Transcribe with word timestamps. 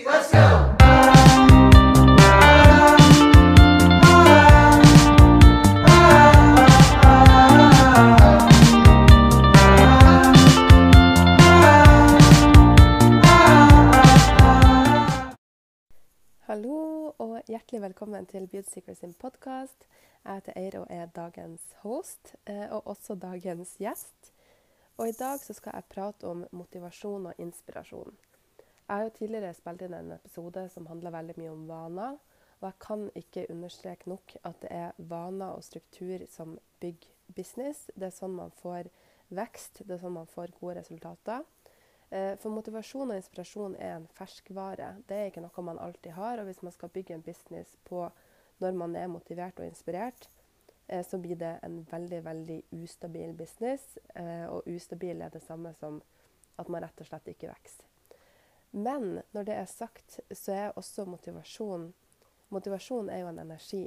let's 0.00 0.32
go! 0.32 0.38
Hallo 16.46 17.12
og 17.18 17.42
hjertelig 17.48 17.82
velkommen 17.82 18.26
til 18.26 18.46
Beauty 18.46 18.68
Secret 18.72 18.98
sin 18.98 19.14
podkast. 19.14 19.86
Jeg 20.24 20.34
heter 20.34 20.52
Eir 20.56 20.78
og 20.80 20.86
er 20.90 21.06
dagens 21.06 21.62
host, 21.82 22.36
eh, 22.46 22.68
og 22.70 22.86
også 22.86 23.14
dagens 23.14 23.76
gjest. 23.80 24.32
Og 24.96 25.08
I 25.08 25.12
dag 25.12 25.40
skal 25.40 25.72
jeg 25.74 25.84
prate 25.90 26.28
om 26.28 26.44
motivasjon 26.52 27.26
og 27.26 27.34
inspirasjon. 27.38 28.12
Jeg 28.88 28.96
har 28.96 29.02
jo 29.06 29.14
tidligere 29.16 29.54
spilt 29.54 29.82
inn 29.86 29.94
en 29.94 30.12
episode 30.16 30.66
som 30.72 30.86
handler 30.90 31.14
veldig 31.14 31.34
mye 31.38 31.52
om 31.52 31.68
vaner. 31.68 32.18
Og 32.60 32.66
jeg 32.68 32.78
kan 32.84 33.08
ikke 33.18 33.46
understreke 33.50 34.10
nok 34.10 34.34
at 34.44 34.60
det 34.62 34.70
er 34.70 34.98
vaner 34.98 35.56
og 35.56 35.64
struktur 35.64 36.22
som 36.30 36.58
bygger 36.80 37.10
business. 37.34 37.88
Det 37.96 38.06
er 38.06 38.14
sånn 38.14 38.36
man 38.36 38.52
får 38.60 38.90
vekst, 39.34 39.82
det 39.86 39.96
er 39.96 40.02
sånn 40.02 40.14
man 40.14 40.30
får 40.30 40.52
gode 40.60 40.76
resultater. 40.78 41.42
Eh, 42.10 42.36
For 42.38 42.52
motivasjon 42.54 43.10
og 43.10 43.18
inspirasjon 43.18 43.74
er 43.80 43.96
en 43.96 44.06
ferskvare. 44.18 44.92
Det 45.08 45.16
er 45.16 45.30
ikke 45.30 45.42
noe 45.42 45.64
man 45.64 45.80
alltid 45.80 46.12
har. 46.18 46.38
Og 46.38 46.50
hvis 46.50 46.62
man 46.62 46.74
skal 46.76 46.92
bygge 46.92 47.14
en 47.16 47.24
business 47.26 47.76
på 47.88 48.04
når 48.62 48.78
man 48.78 48.96
er 48.96 49.08
motivert 49.10 49.58
og 49.58 49.66
inspirert, 49.66 50.28
eh, 50.88 51.02
så 51.02 51.18
blir 51.18 51.40
det 51.40 51.58
en 51.62 51.80
veldig, 51.90 52.24
veldig 52.24 52.62
ustabil 52.82 53.32
business. 53.34 53.98
Eh, 54.14 54.46
Og 54.46 54.62
ustabil 54.66 55.22
er 55.22 55.30
det 55.30 55.42
samme 55.42 55.74
som 55.74 56.02
at 56.58 56.68
man 56.68 56.82
rett 56.82 57.00
og 57.00 57.06
slett 57.06 57.26
ikke 57.32 57.48
vokser. 57.48 57.91
Men 58.72 59.20
når 59.32 59.44
det 59.44 59.56
er 59.56 59.68
sagt, 59.68 60.20
så 60.32 60.52
er 60.52 60.78
også 60.78 61.04
motivasjon 61.04 61.92
Motivasjon 62.52 63.08
er 63.08 63.22
jo 63.22 63.28
en 63.30 63.38
energi. 63.40 63.86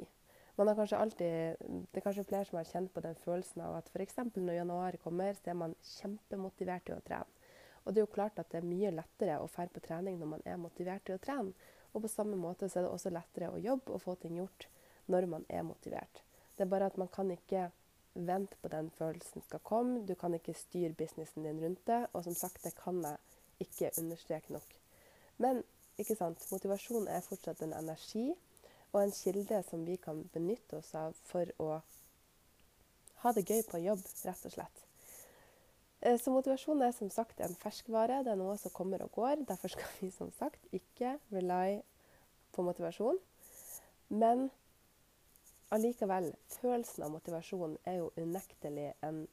Man 0.58 0.66
har 0.66 0.74
kanskje 0.74 0.98
alltid, 0.98 1.58
det 1.92 2.00
er 2.00 2.02
kanskje 2.02 2.24
flere 2.26 2.46
som 2.48 2.56
har 2.58 2.66
kjent 2.66 2.90
på 2.94 3.02
den 3.04 3.18
følelsen 3.22 3.62
av 3.62 3.76
at 3.76 3.90
f.eks. 3.92 4.16
når 4.34 4.56
januar 4.56 4.96
kommer, 5.04 5.36
så 5.38 5.52
er 5.52 5.58
man 5.60 5.76
kjempemotivert 5.86 6.86
til 6.88 6.96
å 6.96 7.04
trene. 7.06 7.46
Og 7.84 7.94
det 7.94 8.00
er 8.00 8.06
jo 8.06 8.14
klart 8.16 8.40
at 8.42 8.50
det 8.50 8.58
er 8.58 8.66
mye 8.66 8.90
lettere 8.90 9.36
å 9.38 9.46
dra 9.46 9.66
på 9.70 9.82
trening 9.84 10.18
når 10.18 10.30
man 10.32 10.42
er 10.44 10.58
motivert 10.58 11.04
til 11.06 11.14
å 11.14 11.22
trene. 11.22 11.52
Og 11.92 12.02
på 12.02 12.10
samme 12.10 12.38
måte 12.40 12.66
så 12.68 12.80
er 12.80 12.86
det 12.86 12.94
også 12.96 13.12
lettere 13.14 13.52
å 13.52 13.60
jobbe 13.62 13.94
og 13.94 14.02
få 14.02 14.16
ting 14.22 14.40
gjort 14.40 14.66
når 15.06 15.28
man 15.30 15.46
er 15.48 15.62
motivert. 15.62 16.24
Det 16.56 16.66
er 16.66 16.72
bare 16.72 16.90
at 16.90 16.98
man 16.98 17.12
kan 17.12 17.30
ikke 17.30 17.68
vente 18.16 18.58
på 18.62 18.72
den 18.72 18.90
følelsen 18.96 19.44
skal 19.46 19.62
komme. 19.62 20.02
Du 20.08 20.16
kan 20.18 20.34
ikke 20.34 20.56
styre 20.56 20.96
businessen 20.98 21.46
din 21.46 21.62
rundt 21.62 21.86
det. 21.86 22.02
Og 22.12 22.24
som 22.26 22.34
sagt, 22.34 22.64
det 22.64 22.74
kan 22.80 22.98
jeg 23.04 23.68
ikke 23.68 23.92
understreke 24.00 24.56
nok. 24.56 24.75
Men 25.42 25.62
ikke 26.00 26.16
sant, 26.16 26.42
motivasjon 26.52 27.08
er 27.08 27.24
fortsatt 27.24 27.62
en 27.64 27.76
energi 27.76 28.30
og 28.92 29.02
en 29.02 29.12
kilde 29.12 29.60
som 29.68 29.84
vi 29.84 29.96
kan 30.00 30.22
benytte 30.32 30.78
oss 30.80 30.94
av 30.96 31.16
for 31.28 31.50
å 31.62 31.70
ha 33.22 33.32
det 33.36 33.46
gøy 33.48 33.62
på 33.68 33.80
jobb, 33.82 34.02
rett 34.24 34.44
og 34.48 34.52
slett. 34.54 34.82
Eh, 36.00 36.18
Så 36.20 36.30
motivasjon 36.30 36.82
er 36.82 36.92
som 36.92 37.10
sagt 37.10 37.40
en 37.40 37.56
ferskvare. 37.56 38.22
Det 38.24 38.32
er 38.32 38.40
noe 38.40 38.56
som 38.60 38.70
kommer 38.70 39.02
og 39.02 39.12
går. 39.12 39.44
Derfor 39.48 39.72
skal 39.72 39.88
vi 40.00 40.10
som 40.10 40.30
sagt 40.38 40.60
ikke 40.72 41.16
rely 41.32 41.80
på 42.52 42.62
motivasjon. 42.62 43.18
Men 44.08 44.50
allikevel, 45.74 46.30
følelsen 46.60 47.02
av 47.06 47.10
motivasjon 47.16 47.78
er 47.84 47.98
jo 48.02 48.12
unektelig 48.16 48.92
en, 49.02 49.24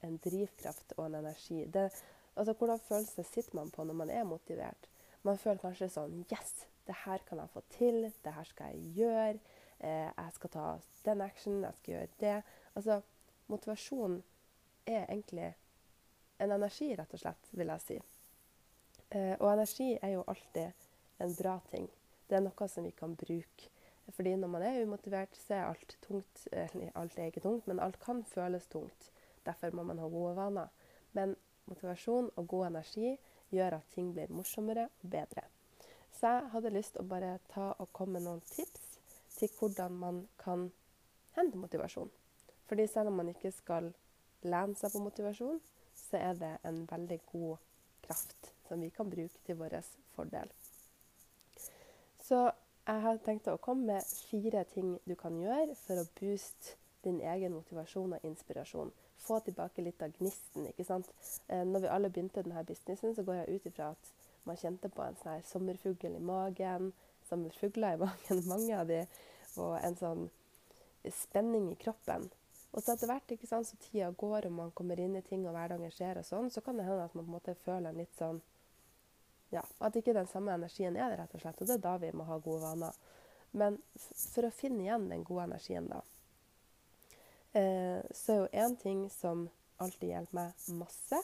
en 0.00 0.16
drivkraft 0.24 0.94
og 0.96 1.04
en 1.06 1.18
energi. 1.20 1.66
Det, 1.66 1.90
altså, 2.34 2.54
hvordan 2.54 2.80
følelse 2.88 3.26
sitter 3.28 3.58
man 3.58 3.70
på 3.70 3.84
når 3.84 4.00
man 4.04 4.10
er 4.10 4.24
motivert? 4.24 4.88
Man 5.22 5.38
føler 5.38 5.62
kanskje 5.62 5.90
sånn 5.92 6.22
Yes, 6.32 6.66
det 6.86 6.96
her 7.04 7.22
kan 7.28 7.38
jeg 7.38 7.52
få 7.52 7.62
til. 7.70 8.06
Det 8.24 8.34
her 8.34 8.48
skal 8.48 8.72
jeg 8.72 8.94
gjøre. 8.98 9.38
Eh, 9.78 10.08
jeg 10.10 10.36
skal 10.36 10.50
ta 10.50 10.66
den 11.06 11.24
actionen. 11.24 11.66
Jeg 11.68 11.78
skal 11.78 11.94
gjøre 11.94 12.08
det. 12.20 12.36
Altså, 12.74 13.00
motivasjon 13.52 14.22
er 14.86 15.04
egentlig 15.04 15.52
en 16.42 16.50
energi, 16.50 16.90
rett 16.98 17.14
og 17.14 17.22
slett, 17.22 17.50
vil 17.54 17.70
jeg 17.70 17.84
si. 17.84 17.98
Eh, 19.12 19.34
og 19.38 19.52
energi 19.52 19.92
er 20.02 20.16
jo 20.16 20.24
alltid 20.26 20.88
en 21.22 21.36
bra 21.38 21.58
ting. 21.70 21.86
Det 22.28 22.38
er 22.38 22.44
noe 22.46 22.68
som 22.68 22.86
vi 22.86 22.94
kan 22.96 23.14
bruke. 23.18 23.70
Fordi 24.12 24.34
når 24.36 24.50
man 24.50 24.62
er 24.66 24.82
umotivert, 24.82 25.36
så 25.38 25.54
er 25.54 25.68
alt 25.68 25.96
tungt. 26.02 26.46
Eller 26.52 26.90
alt 26.98 27.18
er 27.18 27.30
ikke 27.30 27.44
tungt, 27.44 27.66
men 27.70 27.80
alt 27.80 28.00
kan 28.02 28.24
føles 28.24 28.66
tungt. 28.66 29.12
Derfor 29.46 29.70
må 29.70 29.86
man 29.86 30.02
ha 30.02 30.08
gode 30.10 30.34
vaner. 30.36 30.72
Men 31.12 31.36
motivasjon 31.70 32.30
og 32.36 32.48
god 32.48 32.66
energi 32.66 33.16
gjør 33.52 33.78
at 33.78 33.90
ting 33.94 34.12
blir 34.14 34.32
morsommere 34.32 34.88
og 34.88 35.10
bedre. 35.10 35.44
Så 36.12 36.30
jeg 36.30 36.50
hadde 36.52 36.74
lyst 36.74 36.94
til 36.94 37.02
å 37.02 37.10
bare 37.10 37.36
ta 37.52 37.72
og 37.78 37.92
komme 37.96 38.18
med 38.18 38.28
noen 38.28 38.42
tips 38.52 38.98
til 39.38 39.50
hvordan 39.58 39.98
man 39.98 40.22
kan 40.42 40.68
hente 41.36 41.58
motivasjon. 41.58 42.10
Fordi 42.68 42.86
selv 42.86 43.10
om 43.10 43.20
man 43.20 43.32
ikke 43.32 43.52
skal 43.52 43.90
lene 44.42 44.76
seg 44.78 44.92
på 44.94 45.02
motivasjon, 45.02 45.60
så 45.94 46.20
er 46.20 46.38
det 46.40 46.52
en 46.68 46.84
veldig 46.90 47.18
god 47.32 47.56
kraft 48.06 48.52
som 48.68 48.80
vi 48.80 48.90
kan 48.90 49.10
bruke 49.10 49.42
til 49.46 49.58
vår 49.58 49.80
fordel. 50.16 50.52
Så 52.22 52.44
jeg 52.86 53.02
har 53.04 53.18
tenkt 53.26 53.50
å 53.50 53.58
komme 53.62 53.94
med 53.94 54.06
fire 54.28 54.64
ting 54.72 54.94
du 55.06 55.14
kan 55.18 55.36
gjøre 55.38 55.74
for 55.84 56.00
å 56.00 56.08
booste 56.18 56.78
din 57.04 57.20
egen 57.20 57.54
motivasjon 57.54 58.14
og 58.16 58.26
inspirasjon. 58.26 58.92
Få 59.22 59.38
tilbake 59.40 59.84
litt 59.86 60.02
av 60.02 60.12
gnisten. 60.18 60.66
ikke 60.70 60.86
sant? 60.86 61.08
Eh, 61.46 61.64
når 61.64 61.84
vi 61.84 61.94
alle 61.94 62.10
begynte 62.10 62.42
denne 62.42 62.64
businessen, 62.66 63.14
så 63.14 63.24
går 63.26 63.42
jeg 63.42 63.56
ut 63.56 63.70
ifra 63.70 63.92
at 63.94 64.12
man 64.48 64.58
kjente 64.58 64.90
på 64.90 65.04
en 65.04 65.18
sånn 65.20 65.36
her 65.36 65.44
sommerfugl 65.46 66.16
i 66.16 66.22
magen. 66.32 66.92
Sommerfugler 67.28 67.96
i 67.96 68.00
magen, 68.04 68.44
mange 68.50 68.78
av 68.78 68.90
de. 68.90 69.02
Og 69.62 69.76
en 69.78 69.98
sånn 69.98 70.30
spenning 71.10 71.70
i 71.72 71.78
kroppen. 71.78 72.28
Og 72.72 72.80
så 72.80 72.94
etter 72.94 73.10
hvert, 73.10 73.32
ikke 73.34 73.48
sant, 73.48 73.68
så 73.68 73.76
tida 73.84 74.08
går 74.16 74.48
og 74.48 74.54
man 74.56 74.70
kommer 74.76 75.00
inn 75.00 75.18
i 75.18 75.24
ting 75.26 75.44
og 75.44 75.52
hverdagen 75.52 75.92
skjer 75.92 76.22
og 76.22 76.26
sånn, 76.26 76.48
så 76.50 76.62
kan 76.64 76.78
det 76.78 76.86
hende 76.86 77.04
at 77.04 77.14
man 77.14 77.26
på 77.26 77.28
en 77.28 77.36
måte 77.36 77.54
føler 77.66 77.90
en 77.90 78.00
litt 78.00 78.14
sånn 78.18 78.40
Ja, 79.52 79.60
at 79.84 79.96
ikke 79.98 80.14
den 80.16 80.30
samme 80.30 80.54
energien 80.56 80.96
er 80.96 81.10
der, 81.12 81.18
rett 81.20 81.34
og 81.36 81.42
slett. 81.42 81.58
Og 81.60 81.68
det 81.68 81.74
er 81.76 81.82
da 81.84 81.98
vi 82.00 82.08
må 82.16 82.24
ha 82.24 82.38
gode 82.40 82.62
vaner. 82.62 82.96
Men 83.52 83.76
for 84.00 84.48
å 84.48 84.54
finne 84.56 84.86
igjen 84.86 85.10
den 85.10 85.26
gode 85.28 85.44
energien, 85.50 85.90
da, 85.92 85.98
eh, 87.58 88.00
så 88.14 88.32
er 88.32 88.38
jo 88.40 88.48
én 88.64 88.76
ting 88.80 89.04
som 89.12 89.46
alltid 89.82 90.12
hjelper 90.12 90.38
meg 90.38 90.66
masse, 90.78 91.20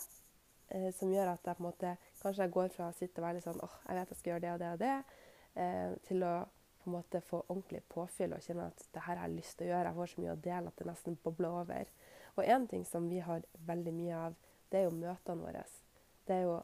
eh, 0.68 0.90
som 0.96 1.12
gjør 1.12 1.34
at 1.34 1.46
jeg 1.46 1.58
på 1.58 1.64
en 1.64 1.70
måte 1.70 1.96
Kanskje 2.18 2.46
jeg 2.46 2.54
går 2.56 2.70
fra 2.74 2.88
å 2.90 2.96
sitte 2.96 3.20
og 3.20 3.28
være 3.28 3.38
litt 3.38 3.46
sånn 3.46 3.60
åh, 3.62 3.74
jeg 3.86 3.98
vet 3.98 4.12
jeg 4.12 4.18
skal 4.18 4.32
gjøre 4.32 4.44
det 4.44 4.52
og 4.52 4.62
det 4.62 4.70
og 4.72 4.80
det, 4.82 4.94
eh, 5.62 5.92
til 6.08 6.24
å 6.26 6.32
på 6.78 6.90
en 6.90 6.96
måte 6.96 7.20
få 7.20 7.42
ordentlig 7.48 7.82
påfyll 7.92 8.32
og 8.34 8.42
kjenne 8.42 8.68
at 8.70 8.84
det 8.94 9.04
her 9.04 9.18
har 9.20 9.28
jeg 9.28 9.36
lyst 9.36 9.58
til 9.58 9.66
å 9.66 9.70
gjøre. 9.72 9.90
Jeg 9.90 9.98
får 9.98 10.10
så 10.10 10.22
mye 10.22 10.34
å 10.34 10.42
dele 10.46 10.70
at 10.70 10.78
det 10.80 10.86
nesten 10.88 11.18
bobler 11.24 11.56
over. 11.60 11.90
Og 12.38 12.44
én 12.44 12.66
ting 12.70 12.84
som 12.86 13.08
vi 13.10 13.18
har 13.18 13.44
veldig 13.66 13.92
mye 13.92 14.20
av, 14.28 14.36
det 14.70 14.80
er 14.80 14.86
jo 14.86 14.94
møtene 14.94 15.44
våre. 15.44 15.64
Det 16.26 16.36
er 16.36 16.44
jo 16.46 16.58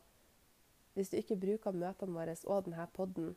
Hvis 0.95 1.09
du 1.11 1.17
ikke 1.19 1.37
bruker 1.43 1.75
møtene 1.75 2.15
våre 2.15 2.37
og 2.47 2.65
denne 2.69 2.85
podden, 2.95 3.33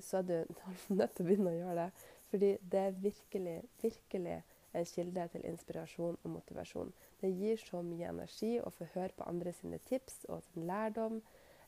så 0.00 0.22
er 0.22 0.22
du 0.22 0.54
nødt 0.98 1.12
til 1.14 1.26
å 1.26 1.28
begynne 1.28 1.50
å 1.50 1.58
gjøre 1.58 1.74
det. 1.82 2.06
Fordi 2.30 2.50
det 2.72 2.80
er 2.80 2.96
virkelig, 3.02 3.56
virkelig 3.82 4.38
en 4.74 4.86
kilde 4.86 5.26
til 5.32 5.44
inspirasjon 5.48 6.18
og 6.22 6.30
motivasjon. 6.30 6.92
Det 7.20 7.30
gir 7.34 7.60
så 7.60 7.82
mye 7.82 8.10
energi 8.10 8.52
å 8.60 8.70
få 8.74 8.86
høre 8.94 9.14
på 9.16 9.26
andre 9.28 9.52
sine 9.56 9.80
tips 9.88 10.24
og 10.28 10.42
sin 10.46 10.66
lærdom. 10.70 11.20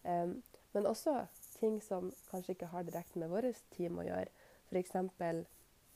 Um, 0.05 0.39
men 0.73 0.87
også 0.87 1.27
ting 1.59 1.83
som 1.83 2.13
kanskje 2.31 2.57
ikke 2.57 2.71
har 2.73 2.87
direkte 2.87 3.19
med 3.19 3.31
vår 3.33 3.51
team 3.77 3.99
å 3.99 4.07
gjøre. 4.07 4.31
F.eks. 4.71 4.97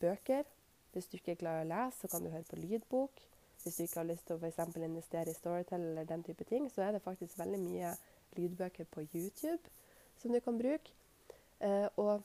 bøker. 0.00 0.44
Hvis 0.92 1.08
du 1.12 1.16
ikke 1.18 1.34
er 1.34 1.40
glad 1.40 1.58
i 1.60 1.64
å 1.66 1.70
lese, 1.70 1.98
så 2.00 2.08
kan 2.08 2.24
du 2.24 2.30
høre 2.32 2.48
på 2.48 2.56
lydbok. 2.60 3.24
Hvis 3.62 3.76
du 3.76 3.82
ikke 3.84 4.00
har 4.00 4.08
lyst 4.08 4.26
til 4.28 4.36
å 4.36 4.50
for 4.52 4.84
investere 4.84 5.32
i 5.32 5.36
Storytel 5.36 5.80
eller 5.80 6.04
den 6.04 6.22
type 6.24 6.44
ting, 6.44 6.70
så 6.70 6.82
er 6.82 6.92
det 6.92 7.02
faktisk 7.02 7.38
veldig 7.38 7.58
mye 7.60 7.90
lydbøker 8.36 8.84
på 8.92 9.04
YouTube 9.14 9.72
som 10.20 10.32
du 10.32 10.40
kan 10.40 10.58
bruke. 10.58 10.92
Uh, 11.60 11.88
og 11.96 12.22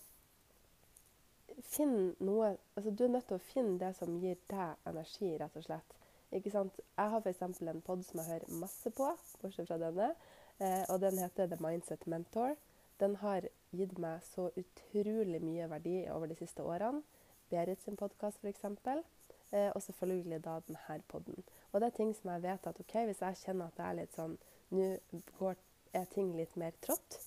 finn 1.68 2.16
noe 2.20 2.56
altså 2.76 2.92
Du 2.92 3.04
er 3.06 3.14
nødt 3.16 3.28
til 3.30 3.38
å 3.40 3.46
finne 3.52 3.78
det 3.82 3.94
som 3.98 4.18
gir 4.22 4.38
deg 4.52 4.90
energi, 4.90 5.34
rett 5.38 5.58
og 5.58 5.66
slett. 5.66 5.98
Ikke 6.32 6.52
sant? 6.54 6.78
Jeg 6.98 7.12
har 7.14 7.24
f.eks. 7.26 7.42
en 7.44 7.82
pod 7.86 8.04
som 8.08 8.22
jeg 8.22 8.30
hører 8.30 8.60
masse 8.62 8.92
på, 8.96 9.08
bortsett 9.42 9.68
fra 9.68 9.80
denne. 9.82 10.14
Eh, 10.60 10.84
og 10.90 11.02
den 11.04 11.20
heter 11.20 11.50
The 11.52 11.58
Mindset 11.60 12.08
Mentor. 12.08 12.56
Den 13.02 13.18
har 13.20 13.48
gitt 13.76 13.98
meg 14.00 14.22
så 14.24 14.50
utrolig 14.56 15.42
mye 15.44 15.68
verdi 15.72 15.98
over 16.14 16.32
de 16.32 16.38
siste 16.40 16.64
årene. 16.64 17.02
Berit 17.52 17.84
sin 17.84 18.00
podkast 18.00 18.40
f.eks. 18.46 18.64
Eh, 19.52 19.70
og 19.76 19.82
selvfølgelig 19.84 20.40
da 20.46 20.60
denne 20.68 21.02
podden. 21.12 21.44
Og 21.72 21.82
det 21.82 21.90
er 21.90 21.98
ting 21.98 22.16
som 22.16 22.32
jeg 22.32 22.46
vet 22.46 22.72
at 22.72 22.80
ok, 22.80 22.96
hvis 23.10 23.26
jeg 23.26 23.42
kjenner 23.44 23.68
at 23.68 23.78
det 23.78 23.90
er 23.90 24.00
litt 24.00 24.16
sånn 24.16 24.40
Nå 24.72 24.86
er 25.92 26.06
ting 26.14 26.30
litt 26.38 26.54
mer 26.56 26.72
trått. 26.80 27.18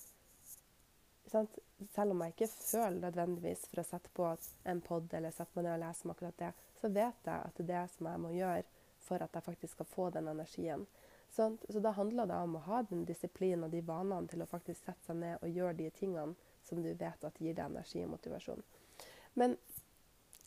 Sant? 1.30 1.58
Selv 1.94 2.14
om 2.14 2.22
jeg 2.22 2.34
ikke 2.34 2.50
føler 2.52 3.00
nødvendigvis 3.00 3.64
for 3.70 3.82
å 3.82 3.86
sette 3.88 4.12
på 4.14 4.28
en 4.70 4.80
pod 4.84 5.12
eller 5.16 5.34
sette 5.34 5.56
meg 5.56 5.66
ned 5.66 5.76
og 5.76 5.82
lese 5.82 6.06
om 6.06 6.12
akkurat 6.14 6.38
det, 6.40 6.52
så 6.80 6.90
vet 6.92 7.28
jeg 7.28 7.48
at 7.48 7.58
det 7.58 7.64
er 7.64 7.70
det 7.72 7.82
som 7.96 8.08
jeg 8.10 8.22
må 8.22 8.30
gjøre 8.34 8.62
for 9.04 9.24
at 9.24 9.36
jeg 9.36 9.46
faktisk 9.48 9.76
skal 9.76 9.88
få 9.90 10.08
den 10.14 10.30
energien. 10.32 10.86
Sånn, 11.34 11.56
så 11.68 11.80
da 11.82 11.90
handler 11.96 12.28
det 12.30 12.36
om 12.46 12.56
å 12.56 12.64
ha 12.68 12.82
den 12.86 13.02
disiplinen 13.08 13.66
og 13.66 13.72
de 13.74 13.80
vanene 13.84 14.30
til 14.30 14.44
å 14.44 14.48
faktisk 14.48 14.84
sette 14.84 15.08
seg 15.08 15.18
ned 15.18 15.42
og 15.42 15.50
gjøre 15.50 15.78
de 15.80 15.88
tingene 15.96 16.52
som 16.64 16.82
du 16.82 16.92
vet 16.94 17.26
at 17.26 17.40
gir 17.42 17.56
deg 17.56 17.66
energi 17.66 18.04
og 18.04 18.12
motivasjon. 18.14 18.62
Men 19.34 19.56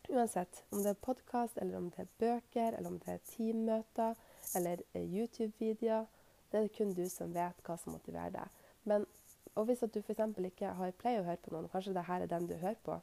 uansett, 0.08 0.62
om 0.72 0.80
det 0.82 0.94
er 0.94 1.02
podkast, 1.04 1.58
eller 1.60 1.76
om 1.76 1.90
det 1.92 2.06
er 2.06 2.14
bøker, 2.22 2.72
eller 2.72 2.88
om 2.88 2.96
det 3.04 3.18
er 3.18 3.26
teammøter 3.28 4.16
eller 4.56 4.82
eh, 4.94 5.04
YouTube-videoer, 5.04 6.08
det 6.48 6.56
er 6.56 6.64
det 6.64 6.76
kun 6.78 6.94
du 6.96 7.04
som 7.12 7.34
vet 7.36 7.60
hva 7.66 7.76
som 7.76 7.92
motiverer 7.92 8.32
deg. 8.38 8.64
Men, 8.88 9.04
og 9.54 9.68
hvis 9.68 9.82
at 9.82 9.94
du 9.94 10.00
f.eks. 10.00 10.20
ikke 10.44 10.72
har 10.80 10.96
pleier 11.00 11.22
å 11.22 11.28
høre 11.28 11.40
på 11.44 11.54
noen, 11.54 11.68
kanskje 11.72 11.94
det 11.96 12.06
her 12.08 12.24
er 12.24 12.30
den 12.30 12.48
du 12.48 12.56
hører 12.56 12.80
på, 12.84 12.98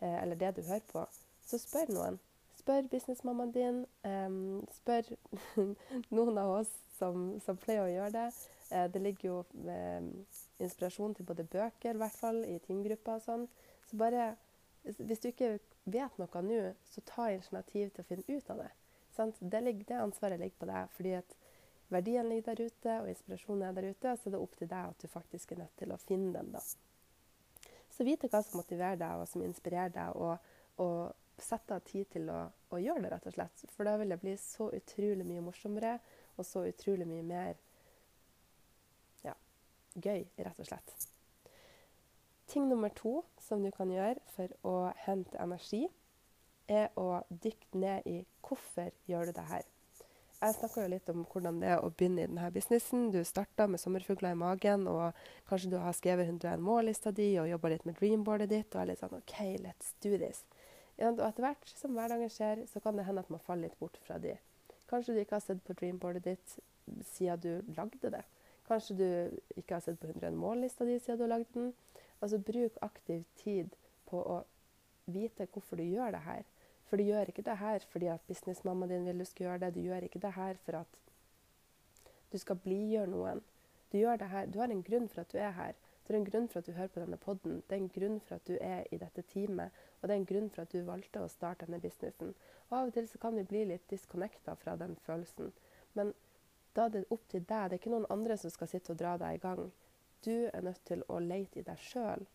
eh, 0.00 0.22
eller 0.22 0.38
det 0.40 0.54
du 0.56 0.62
hører 0.62 0.86
på, 0.92 1.04
så 1.44 1.60
spør 1.60 1.92
noen. 1.94 2.20
Spør 2.58 2.86
businessmammaen 2.90 3.52
din. 3.52 3.82
Eh, 4.06 4.38
spør 4.78 5.10
noen 6.16 6.40
av 6.40 6.54
oss 6.60 6.72
som, 6.98 7.34
som, 7.44 7.58
pleier 7.60 7.84
å 7.84 7.92
gjøre 7.92 8.14
det. 8.14 8.28
Eh, 8.70 8.86
det 8.94 9.02
ligger 9.02 9.28
jo 9.28 9.38
inspirasjon 10.62 11.14
til 11.18 11.28
både 11.28 11.44
bøker, 11.44 11.94
i 11.94 12.02
hvert 12.02 12.18
fall, 12.18 12.40
i 12.48 12.60
teamgrupper 12.64 13.18
og 13.18 13.26
sånn. 13.28 13.48
Så 13.90 14.00
bare 14.00 14.34
Hvis 14.84 15.22
du 15.22 15.30
ikke 15.30 15.54
vet 15.88 16.18
noe 16.20 16.40
nå, 16.44 16.58
så 16.84 17.00
ta 17.08 17.30
initiativ 17.32 17.88
til 17.94 18.02
å 18.02 18.08
finne 18.08 18.36
ut 18.36 18.50
av 18.52 18.58
det. 18.60 18.72
Det, 19.16 19.60
ligger, 19.62 19.84
det, 19.88 20.00
ansvaret 20.02 20.40
ligger 20.40 20.58
på 20.58 20.66
deg. 20.68 20.90
fordi 20.96 21.12
at 21.16 21.36
verdien 21.94 22.28
ligger 22.28 22.50
der 22.50 22.66
ute, 22.66 22.96
og 23.00 23.10
inspirasjonen 23.10 23.68
er 23.68 23.76
der 23.76 23.90
ute. 23.90 24.16
Så 24.18 24.30
det 24.30 24.38
er 24.38 24.44
opp 24.44 24.56
til 24.58 24.70
deg 24.70 24.90
at 24.90 25.02
du 25.02 25.10
faktisk 25.10 25.54
er 25.54 25.62
nødt 25.64 25.76
til 25.80 25.94
å 25.94 26.00
finne 26.02 26.32
den. 26.36 26.52
da. 26.54 26.62
Så 27.94 28.06
vite 28.06 28.30
hva 28.30 28.42
som 28.42 28.58
motiverer 28.58 28.98
deg, 28.98 29.22
og 29.22 29.28
som 29.30 29.44
inspirerer 29.46 29.92
deg, 29.94 30.18
og, 30.18 30.54
og 30.82 31.42
sette 31.42 31.76
av 31.76 31.84
tid 31.86 32.08
til 32.14 32.28
å, 32.30 32.40
å, 32.70 32.80
gjøre 32.82 33.04
det, 33.04 33.10
rett 33.14 33.28
og 33.30 33.36
slett. 33.36 33.64
For 33.74 33.86
da 33.86 33.96
vil 34.00 34.14
det 34.14 34.20
bli 34.22 34.34
så 34.40 34.68
utrolig 34.74 35.26
mye 35.26 35.44
morsommere, 35.44 35.96
og 36.34 36.46
så 36.46 36.64
utrolig 36.68 37.06
mye 37.08 37.26
mer 37.26 37.58
ja, 39.26 39.34
gøy, 39.94 40.24
rett 40.38 40.62
og 40.62 40.70
slett. 40.70 41.10
Ting 42.50 42.66
nummer 42.68 42.92
to 42.94 43.20
som 43.40 43.62
du 43.64 43.70
kan 43.74 43.90
gjøre 43.90 44.20
for 44.34 44.52
å 44.66 44.74
hente 45.06 45.38
energi, 45.42 45.86
er 46.70 46.88
å 46.96 47.20
dykke 47.28 47.76
ned 47.76 48.06
i 48.08 48.18
hvorfor 48.44 48.92
gjør 49.10 49.28
du 49.28 49.36
det 49.36 49.46
her. 49.50 49.66
Jeg 50.40 50.56
snakka 50.58 50.82
jo 50.82 50.90
litt 50.92 51.08
om 51.08 51.22
hvordan 51.30 51.60
det 51.62 51.68
er 51.72 51.80
å 51.80 51.90
begynne 51.94 52.24
i 52.24 52.26
denne 52.26 52.50
businessen. 52.52 53.06
Du 53.14 53.20
starta 53.24 53.66
med 53.70 53.80
sommerfugler 53.80 54.34
i 54.34 54.38
magen, 54.38 54.86
og 54.90 55.16
kanskje 55.48 55.70
du 55.72 55.78
har 55.80 55.94
skrevet 55.96 56.28
101 56.28 56.60
mållista 56.64 57.12
di 57.14 57.30
og 57.40 57.48
jobba 57.48 57.70
litt 57.72 57.86
med 57.88 57.96
dreamboardet 58.00 58.50
ditt 58.50 58.74
og 58.74 58.82
er 58.82 58.90
litt 58.90 59.00
sånn 59.00 59.16
OK, 59.16 59.38
let's 59.64 59.94
do 60.04 60.12
this. 60.18 60.42
Og 60.98 61.22
etter 61.26 61.46
hvert 61.46 61.72
som 61.72 61.96
hverdagen 61.96 62.30
skjer, 62.30 62.64
så 62.70 62.82
kan 62.84 62.98
det 62.98 63.06
hende 63.08 63.24
at 63.24 63.32
man 63.32 63.42
faller 63.42 63.70
litt 63.70 63.78
bort 63.80 63.96
fra 64.04 64.18
de. 64.22 64.36
Kanskje 64.90 65.14
du 65.14 65.22
ikke 65.22 65.38
har 65.38 65.44
sett 65.46 65.62
på 65.64 65.76
dreamboardet 65.78 66.26
ditt 66.28 66.56
siden 67.14 67.40
du 67.40 67.74
lagde 67.78 68.12
det. 68.12 68.24
Kanskje 68.68 68.96
du 68.98 69.08
ikke 69.56 69.78
har 69.78 69.84
sett 69.84 70.00
på 70.00 70.10
101 70.10 70.36
mållista 70.38 70.84
di 70.84 70.98
siden 70.98 71.22
du 71.22 71.30
lagde 71.30 71.48
den. 71.54 71.72
Altså 72.20 72.38
bruk 72.40 72.76
aktiv 72.84 73.24
tid 73.40 73.72
på 74.08 74.20
å 74.20 74.42
vite 75.10 75.48
hvorfor 75.52 75.80
du 75.80 75.84
gjør 75.88 76.14
det 76.14 76.22
her. 76.24 76.44
For 76.88 77.00
du 77.00 77.06
gjør 77.08 77.30
ikke 77.32 77.46
det 77.46 77.56
her 77.58 77.86
fordi 77.90 78.10
at 78.12 78.26
businessmammaen 78.28 78.90
din 78.90 79.06
vil 79.08 79.18
du 79.18 79.24
skal 79.24 79.46
gjøre 79.46 79.58
det. 79.64 79.74
Du 79.74 79.80
gjør 79.80 80.06
ikke 80.06 80.22
det 80.22 80.32
her 80.36 80.60
for 80.66 80.80
at 80.82 81.00
du 82.32 82.38
skal 82.38 82.56
blidgjøre 82.56 83.10
noen. 83.10 83.42
Du 83.92 83.98
gjør 83.98 84.16
det 84.20 84.28
her. 84.28 84.46
Du 84.46 84.58
har 84.58 84.72
en 84.72 84.82
grunn 84.82 85.08
for 85.08 85.22
at 85.22 85.32
du 85.32 85.38
er 85.38 85.50
her. 85.54 85.74
Det 86.04 86.12
er 86.12 86.18
en 86.18 86.26
grunn 86.28 86.48
for 86.48 86.58
at 86.58 86.66
du 86.66 86.72
hører 86.72 86.90
på 86.92 87.00
denne 87.00 87.16
poden. 87.16 87.62
Det 87.68 87.76
er 87.76 87.82
en 87.82 87.92
grunn 87.94 88.18
for 88.20 88.34
at 88.34 88.48
du 88.48 88.56
er 88.60 88.84
i 88.92 88.98
dette 89.00 89.22
teamet. 89.22 89.70
Og 90.00 90.08
det 90.08 90.14
er 90.14 90.20
en 90.20 90.26
grunn 90.28 90.50
for 90.52 90.62
at 90.62 90.72
du 90.72 90.82
valgte 90.84 91.22
å 91.22 91.28
starte 91.32 91.64
denne 91.64 91.80
businessen. 91.80 92.34
Og 92.68 92.76
av 92.78 92.90
og 92.90 92.96
til 92.96 93.08
så 93.08 93.20
kan 93.22 93.38
vi 93.38 93.46
bli 93.48 93.62
litt 93.70 93.86
disconnecta 93.88 94.56
fra 94.60 94.74
den 94.76 94.96
følelsen. 95.06 95.52
Men 95.94 96.12
da 96.76 96.88
er 96.88 96.92
det 96.96 97.04
opp 97.14 97.24
til 97.30 97.46
deg. 97.46 97.70
Det 97.70 97.78
er 97.78 97.80
ikke 97.80 97.94
noen 97.94 98.10
andre 98.12 98.36
som 98.36 98.52
skal 98.52 98.68
sitte 98.68 98.92
og 98.92 99.00
dra 99.00 99.14
deg 99.22 99.38
i 99.38 99.42
gang. 99.46 99.70
Du 100.26 100.34
er 100.50 100.66
nødt 100.66 100.84
til 100.84 101.06
å 101.08 101.20
leite 101.22 101.62
i 101.62 101.64
deg 101.64 101.80
sjøl. 101.80 102.26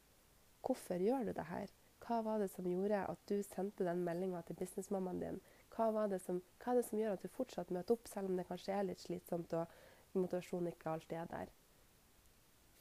Hvorfor 0.66 1.04
gjør 1.04 1.30
du 1.30 1.34
det 1.36 1.48
her? 1.52 1.75
Hva 2.09 2.23
var 2.25 2.39
det 2.41 2.47
som 2.50 2.65
gjorde 2.65 3.03
at 3.06 3.19
du 3.29 3.35
sendte 3.45 3.85
den 3.85 4.00
meldinga 4.01 4.41
til 4.47 4.57
businessmammaen 4.57 5.19
din? 5.21 5.35
Hva, 5.75 5.91
var 5.94 6.07
det 6.09 6.17
som, 6.23 6.39
hva 6.57 6.73
er 6.73 6.79
det 6.79 6.88
som 6.88 6.97
gjør 6.97 7.13
at 7.13 7.21
du 7.21 7.29
fortsatt 7.29 7.69
møter 7.75 7.94
opp, 7.94 8.09
selv 8.09 8.31
om 8.31 8.39
det 8.39 8.47
kanskje 8.47 8.73
er 8.73 8.88
litt 8.88 9.03
slitsomt 9.03 9.53
og 9.53 9.75
motivasjonen 10.17 10.71
ikke 10.71 10.89
alltid 10.89 11.19
er 11.19 11.29
der? 11.29 11.51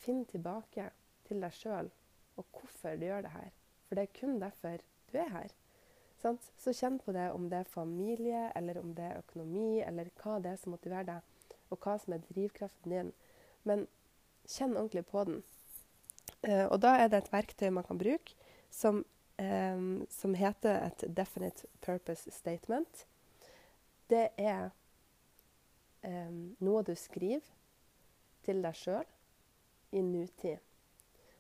Finn 0.01 0.23
tilbake 0.31 0.87
til 1.29 1.45
deg 1.45 1.53
sjøl 1.53 1.91
og 2.39 2.47
hvorfor 2.57 2.97
du 2.97 3.05
gjør 3.05 3.27
det 3.27 3.35
her. 3.35 3.51
For 3.85 3.99
det 3.99 4.07
er 4.07 4.17
kun 4.17 4.41
derfor 4.41 4.81
du 5.13 5.19
er 5.21 5.29
her. 5.35 5.53
Sant? 6.23 6.49
Så 6.57 6.73
kjenn 6.73 6.97
på 7.03 7.13
det 7.13 7.29
om 7.35 7.51
det 7.51 7.61
er 7.61 7.71
familie, 7.73 8.47
eller 8.57 8.81
om 8.81 8.95
det 8.97 9.11
er 9.11 9.21
økonomi, 9.21 9.83
eller 9.85 10.09
hva 10.23 10.39
det 10.43 10.55
er 10.55 10.63
som 10.63 10.73
motiverer 10.73 11.07
deg, 11.09 11.55
og 11.69 11.85
hva 11.85 11.99
som 12.01 12.17
er 12.17 12.25
drivkraften 12.31 12.97
din. 12.97 13.13
Men 13.69 13.87
kjenn 14.49 14.77
ordentlig 14.77 15.05
på 15.13 15.29
den. 15.29 15.43
Uh, 16.41 16.67
og 16.71 16.81
da 16.81 16.97
er 16.97 17.13
det 17.13 17.23
et 17.23 17.33
verktøy 17.33 17.69
man 17.75 17.87
kan 17.87 18.01
bruke 18.01 18.35
som 18.71 19.05
um, 19.39 20.07
som 20.11 20.35
heter 20.35 20.87
et 20.87 21.05
definite 21.17 21.67
purpose 21.81 22.31
statement. 22.31 23.07
Det 24.11 24.29
er 24.39 24.71
um, 26.05 26.57
noe 26.59 26.83
du 26.83 26.95
skriver 26.99 27.45
til 28.47 28.63
deg 28.65 28.77
sjøl 28.77 29.07
i 29.93 30.03
nutid. 30.03 30.59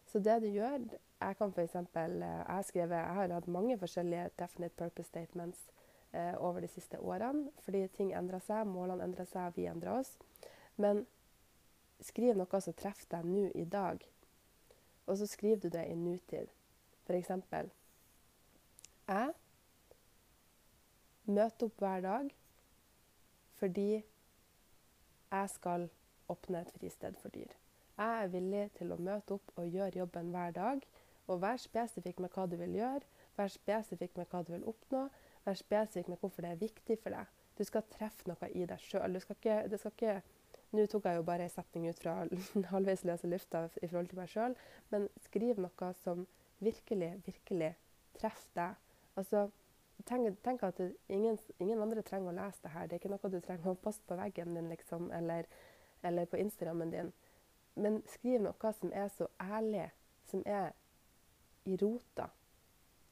Så 0.09 0.19
det 0.25 0.41
du 0.43 0.49
gjør 0.49 0.81
Jeg 1.19 1.37
kan 1.37 1.50
f.eks. 1.50 1.65
eksempel, 1.65 2.21
jeg, 2.23 2.65
skrevet, 2.65 2.97
jeg 2.97 3.15
har 3.15 3.33
hatt 3.35 3.47
mange 3.50 3.75
forskjellige 3.79 4.31
definite 4.39 4.77
purpose 4.79 5.09
statements 5.09 5.65
eh, 6.12 6.35
over 6.39 6.61
de 6.61 6.69
siste 6.69 7.00
årene. 7.00 7.50
Fordi 7.65 7.81
ting 7.97 8.12
endrer 8.15 8.39
seg, 8.39 8.69
målene 8.71 9.03
endrer 9.03 9.27
seg, 9.27 9.56
vi 9.56 9.67
endrer 9.67 9.99
oss. 9.99 10.12
Men 10.77 11.03
skriv 12.06 12.39
noe 12.39 12.61
som 12.62 12.77
treffer 12.79 13.11
deg 13.17 13.27
nå 13.27 13.49
i 13.59 13.65
dag. 13.67 14.06
Og 15.09 15.19
så 15.19 15.27
skriver 15.27 15.65
du 15.65 15.69
det 15.75 15.89
i 15.91 15.99
nutid. 15.99 16.55
F.eks. 17.09 17.35
Jeg 19.09 19.33
møter 21.25 21.69
opp 21.69 21.81
hver 21.81 22.03
dag 22.05 22.33
fordi 23.59 23.89
jeg 25.29 25.51
skal 25.53 25.89
åpne 26.31 26.61
et 26.61 26.73
fristed 26.77 27.17
for 27.19 27.33
dyr. 27.33 27.55
Jeg 27.99 28.23
er 28.23 28.33
villig 28.33 28.65
til 28.79 28.93
å 28.93 29.01
møte 29.01 29.35
opp 29.39 29.55
og 29.57 29.67
gjøre 29.67 29.99
jobben 29.99 30.29
hver 30.35 30.53
dag. 30.55 30.85
Og 31.29 31.41
vær 31.43 31.59
spesifikk 31.61 32.21
med 32.25 32.33
hva 32.33 32.47
du 32.49 32.55
vil 32.61 32.77
gjøre, 32.79 33.05
vær 33.37 33.51
spesifikk 33.53 34.17
med 34.17 34.31
hva 34.31 34.41
du 34.45 34.53
vil 34.55 34.65
oppnå, 34.71 35.03
vær 35.45 35.59
spesifikk 35.59 36.09
med 36.13 36.21
hvorfor 36.23 36.45
det 36.45 36.53
er 36.55 36.63
viktig 36.63 36.97
for 37.03 37.17
deg. 37.17 37.33
Du 37.59 37.65
skal 37.67 37.85
treffe 37.91 38.31
noe 38.31 38.49
i 38.55 38.65
deg 38.69 38.81
sjøl. 38.85 39.19
Nå 39.19 40.85
tok 40.93 41.07
jeg 41.09 41.17
jo 41.17 41.25
bare 41.25 41.49
en 41.49 41.53
setning 41.53 41.89
ut 41.89 42.01
fra 42.01 42.15
halvveis 42.73 43.05
løse 43.09 43.29
lufta 43.29 43.67
i 43.83 43.89
forhold 43.89 44.13
til 44.13 44.21
meg 44.21 44.33
sjøl, 44.33 44.57
men 44.93 45.09
skriv 45.25 45.61
noe 45.65 45.93
som 46.05 46.27
virkelig, 46.65 47.15
virkelig 47.27 47.73
treffer 48.21 48.55
deg 48.61 48.88
Altså, 49.19 49.49
tenk, 50.07 50.37
tenk 50.45 50.63
at 50.63 50.81
ingen, 51.09 51.39
ingen, 51.59 51.81
andre 51.83 52.03
trenger 52.07 52.31
å 52.31 52.37
lese 52.37 52.63
det 52.63 52.71
her. 52.75 52.87
Det 52.87 52.97
er 52.97 53.03
ikke 53.03 53.11
noe 53.11 53.31
du 53.33 53.41
trenger 53.43 53.73
å 53.73 53.81
poste 53.83 54.07
på 54.07 54.19
veggen 54.19 54.55
din 54.55 54.71
liksom, 54.71 55.11
eller, 55.17 55.49
eller 56.07 56.29
på 56.31 56.39
Instagrammen 56.39 56.93
din. 56.95 57.11
Men 57.75 58.03
skriv 58.11 58.43
noe 58.45 58.73
som 58.79 58.95
er 58.95 59.11
så 59.15 59.27
ærlig, 59.43 59.89
som 60.31 60.43
er 60.47 60.71
i 61.67 61.77
rota 61.83 62.29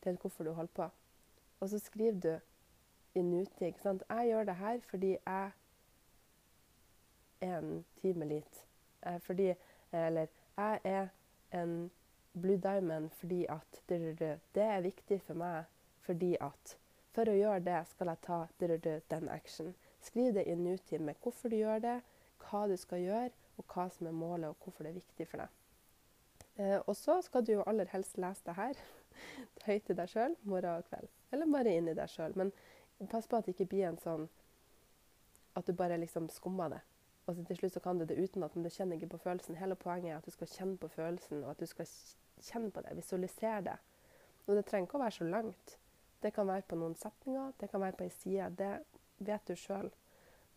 til 0.05 0.19
hvorfor 0.23 0.47
du 0.47 0.53
holder 0.55 0.77
på. 0.79 0.89
Og 1.61 1.71
så 1.73 1.83
skriver 1.83 2.21
du 2.21 3.19
i 3.19 3.23
nutid. 3.23 3.67
ikke 3.73 3.83
sant? 3.83 4.03
Jeg 4.09 4.31
gjør 4.31 4.45
det 4.45 4.57
her 4.63 4.81
fordi 4.91 5.13
jeg 5.17 5.51
er 7.41 7.59
en 7.59 7.85
timelit. 8.01 8.67
Eh, 9.03 9.21
fordi 9.21 9.55
Eller 9.93 10.27
jeg 10.57 10.81
er 10.85 11.09
en 11.53 11.91
Blue 12.33 12.61
Diamond 12.61 13.11
fordi 13.11 13.47
at 13.49 13.83
det 13.89 14.63
er 14.63 14.81
viktig 14.81 15.21
for 15.23 15.35
meg 15.35 15.65
fordi 16.07 16.37
at 16.41 16.77
for 17.17 17.29
å 17.33 17.37
gjøre 17.37 17.65
det 17.65 17.83
skal 17.91 18.13
jeg 18.13 18.23
ta 18.27 18.39
den 19.11 19.29
action. 19.33 19.75
Skriv 20.05 20.35
det 20.37 20.47
i 20.47 20.55
nutid 20.55 21.01
med 21.01 21.17
hvorfor 21.23 21.51
du 21.51 21.57
gjør 21.57 21.83
det, 21.83 22.01
hva 22.45 22.67
du 22.69 22.77
skal 22.79 23.03
gjøre, 23.03 23.31
og 23.57 23.65
hva 23.73 23.87
som 23.91 24.07
er 24.07 24.17
målet, 24.17 24.51
og 24.51 24.57
hvorfor 24.61 24.85
det 24.85 24.93
er 24.93 25.01
viktig 25.01 25.27
for 25.31 25.43
deg. 25.43 25.55
Eh, 26.57 26.81
og 26.87 26.97
så 26.97 27.19
skal 27.25 27.45
du 27.45 27.55
jo 27.55 27.65
aller 27.69 27.89
helst 27.93 28.19
lese 28.21 28.45
det 28.45 28.57
her 28.57 28.83
høyt 29.67 29.87
til 29.89 29.97
deg 29.97 30.13
sjøl 30.13 30.37
morgen 30.45 30.83
og 30.83 30.91
kveld. 30.91 31.09
Eller 31.33 31.53
bare 31.53 31.73
inn 31.77 31.89
i 31.89 31.97
deg 31.97 32.13
sjøl. 32.13 32.37
Men 32.37 32.53
pass 33.13 33.29
på 33.29 33.41
at 33.41 33.49
det 33.49 33.57
ikke 33.57 33.71
blir 33.73 33.89
en 33.89 34.01
sånn 34.01 34.29
at 35.57 35.67
du 35.67 35.73
bare 35.77 35.97
liksom 36.01 36.29
skummer 36.33 36.77
det. 36.77 36.83
Og 37.27 37.41
til 37.49 37.59
slutt 37.59 37.75
så 37.75 37.83
kan 37.83 37.99
du 37.99 38.05
det 38.07 38.19
utenat, 38.21 38.55
men 38.55 38.65
du 38.65 38.71
kjenner 38.71 39.01
ikke 39.01 39.17
på 39.17 39.25
følelsen. 39.25 39.57
Hele 39.59 39.75
poenget 39.75 40.13
er 40.13 40.21
at 40.21 40.29
du 40.29 40.31
skal 40.31 40.53
kjenne 40.53 40.77
på 40.79 40.93
følelsen, 40.93 41.43
og 41.43 41.55
at 41.55 41.65
du 41.65 41.67
skal 41.67 41.89
kjenne 42.45 42.71
på 42.71 42.85
det, 42.85 42.93
visualisere 42.97 43.65
det. 43.67 43.77
Og 44.47 44.55
det 44.55 44.67
trenger 44.69 44.87
ikke 44.87 45.01
å 45.01 45.03
være 45.03 45.17
så 45.17 45.27
langt. 45.27 45.79
Det 46.23 46.33
kan 46.35 46.49
være 46.49 46.65
på 46.69 46.79
noen 46.81 46.97
setninger, 46.97 47.53
det 47.61 47.71
kan 47.71 47.81
være 47.81 47.97
på 47.99 48.07
ei 48.07 48.15
side. 48.15 48.49
Det 48.59 48.73
vet 49.19 49.49
du 49.49 49.55
sjøl. 49.57 49.91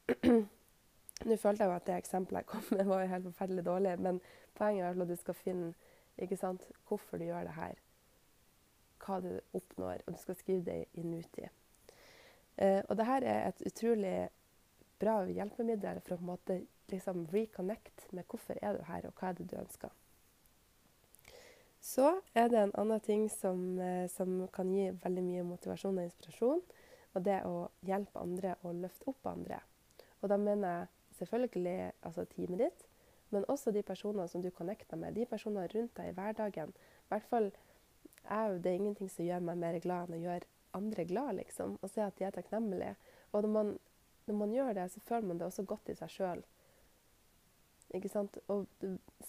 Nå 1.28 1.36
følte 1.36 1.66
jeg 1.66 1.70
jo 1.70 1.76
at 1.76 1.88
det 1.88 1.98
eksempelet 2.00 2.40
jeg 2.40 2.48
kom 2.48 2.66
med, 2.72 2.86
var 2.88 3.06
helt 3.12 3.28
forferdelig 3.28 3.66
dårlig, 3.66 4.00
men 4.00 4.22
poenget 4.56 4.86
er 4.86 5.02
at 5.02 5.10
du 5.10 5.16
skal 5.20 5.36
finne 5.36 5.74
ikke 6.18 6.38
sant, 6.40 6.66
hvorfor 6.88 7.20
du 7.20 7.28
gjør 7.28 7.48
det 7.48 7.56
her. 7.56 7.80
Hva 9.04 9.20
du 9.24 9.32
oppnår, 9.56 10.04
og 10.08 10.14
du 10.16 10.20
skal 10.20 10.36
skrive 10.36 10.66
det 10.66 10.86
i 10.94 11.04
nutid. 11.04 11.52
Eh, 12.58 12.82
og 12.90 12.98
det 13.00 13.08
er 13.08 13.28
et 13.48 13.64
utrolig 13.68 14.30
bra 15.00 15.22
hjelpemiddel 15.28 16.02
for 16.04 16.16
å 16.16 16.20
på 16.20 16.26
en 16.26 16.32
måte 16.34 16.60
liksom 16.92 17.26
reconnect 17.34 18.10
med 18.12 18.28
hvorfor 18.28 18.60
er 18.62 18.76
du 18.76 18.84
her, 18.88 19.08
og 19.08 19.20
hva 19.20 19.30
er 19.30 19.38
det 19.38 19.48
du 19.52 19.58
ønsker. 19.60 19.92
Så 21.82 22.12
er 22.36 22.50
det 22.52 22.60
en 22.60 22.76
annen 22.76 23.00
ting 23.00 23.30
som, 23.32 23.80
eh, 23.80 24.08
som 24.12 24.48
kan 24.52 24.72
gi 24.74 24.90
veldig 24.92 25.24
mye 25.24 25.48
motivasjon 25.48 25.98
og 25.98 26.04
inspirasjon, 26.04 26.62
og 27.16 27.24
det 27.24 27.34
er 27.40 27.48
å 27.48 27.70
hjelpe 27.88 28.20
andre 28.20 28.56
og 28.64 28.76
løfte 28.84 29.08
opp 29.12 29.30
andre. 29.32 29.62
Og 30.22 30.30
da 30.30 30.38
mener 30.38 30.68
jeg 30.68 30.88
selvfølgelig 31.20 31.92
altså 32.04 32.26
teamet 32.26 32.60
ditt, 32.66 32.86
men 33.30 33.48
også 33.48 33.72
de 33.72 33.84
personene 33.86 34.28
som 34.28 34.42
du 34.42 34.50
connecter 34.52 34.98
med, 34.98 35.16
de 35.16 35.26
personene 35.26 35.70
rundt 35.72 35.96
deg 35.98 36.12
i 36.12 36.16
hverdagen. 36.18 36.74
I 36.74 37.14
hvert 37.14 37.28
fall 37.32 37.52
er 38.26 38.58
det 38.60 38.76
ingenting 38.76 39.10
som 39.10 39.26
gjør 39.26 39.44
meg 39.46 39.62
mer 39.62 39.80
glad 39.84 40.10
enn 40.10 40.20
å 40.20 40.24
gjøre 40.24 40.50
andre 40.78 41.06
glad, 41.06 41.36
liksom. 41.40 41.78
Og 41.82 41.90
se 41.90 42.02
at 42.04 42.18
de 42.20 42.26
er 42.28 42.36
takknemlige. 42.36 42.96
Og 43.32 43.46
når 43.46 43.54
man, 43.54 43.72
når 44.28 44.36
man 44.36 44.54
gjør 44.54 44.74
det, 44.78 44.88
så 44.92 45.00
føler 45.06 45.28
man 45.28 45.40
det 45.40 45.48
også 45.48 45.66
godt 45.70 45.90
i 45.90 45.98
seg 45.98 46.14
sjøl. 46.14 46.44
Ikke 47.96 48.12
sant? 48.12 48.38
Og 48.48 48.68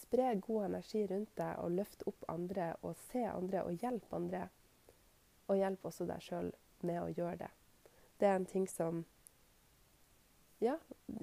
spre 0.03 0.35
god 0.45 0.67
energi 0.69 1.07
rundt 1.09 1.33
deg 1.39 1.63
og 1.63 1.77
løfte 1.79 2.09
opp 2.11 2.27
andre 2.29 2.73
og 2.83 2.97
se 3.09 3.23
andre 3.25 3.65
og 3.65 3.79
hjelpe 3.81 4.17
andre. 4.17 4.43
Og 5.49 5.57
hjelp 5.59 5.87
også 5.89 6.07
deg 6.11 6.25
sjøl 6.25 6.51
med 6.87 7.01
å 7.03 7.09
gjøre 7.09 7.39
det. 7.45 7.51
Det 8.21 8.29
er 8.29 8.37
en 8.37 8.51
ting 8.51 8.69
som 8.69 9.05
Ja, 10.61 10.75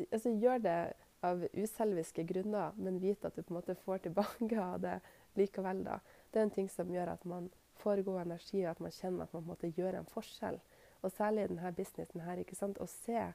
altså 0.10 0.32
gjør 0.34 0.64
det 0.66 0.80
av 1.22 1.44
uselviske 1.54 2.24
grunner, 2.26 2.74
men 2.76 2.98
vite 3.02 3.30
at 3.30 3.36
du 3.36 3.44
på 3.44 3.54
en 3.54 3.60
måte 3.60 3.76
får 3.86 4.02
tilbake 4.08 4.58
av 4.62 4.80
det 4.82 4.96
likevel, 5.38 5.84
da. 5.86 6.00
Det 6.32 6.40
er 6.40 6.48
en 6.48 6.56
ting 6.56 6.70
som 6.74 6.90
gjør 6.90 7.14
at 7.14 7.26
man 7.30 7.52
får 7.78 8.02
god 8.08 8.24
energi, 8.24 8.64
og 8.64 8.72
at 8.72 8.82
man 8.82 8.96
kjenner 8.96 9.28
at 9.28 9.34
man 9.34 9.44
på 9.44 9.46
en 9.46 9.52
måte 9.52 9.72
gjør 9.78 10.00
en 10.00 10.10
forskjell. 10.10 10.58
Og 11.06 11.14
særlig 11.14 11.46
i 11.46 11.52
denne 11.52 11.74
businessen 11.78 12.26
her, 12.26 12.42
ikke 12.42 12.58
sant. 12.58 12.82
Å 12.82 12.90
se, 12.90 13.28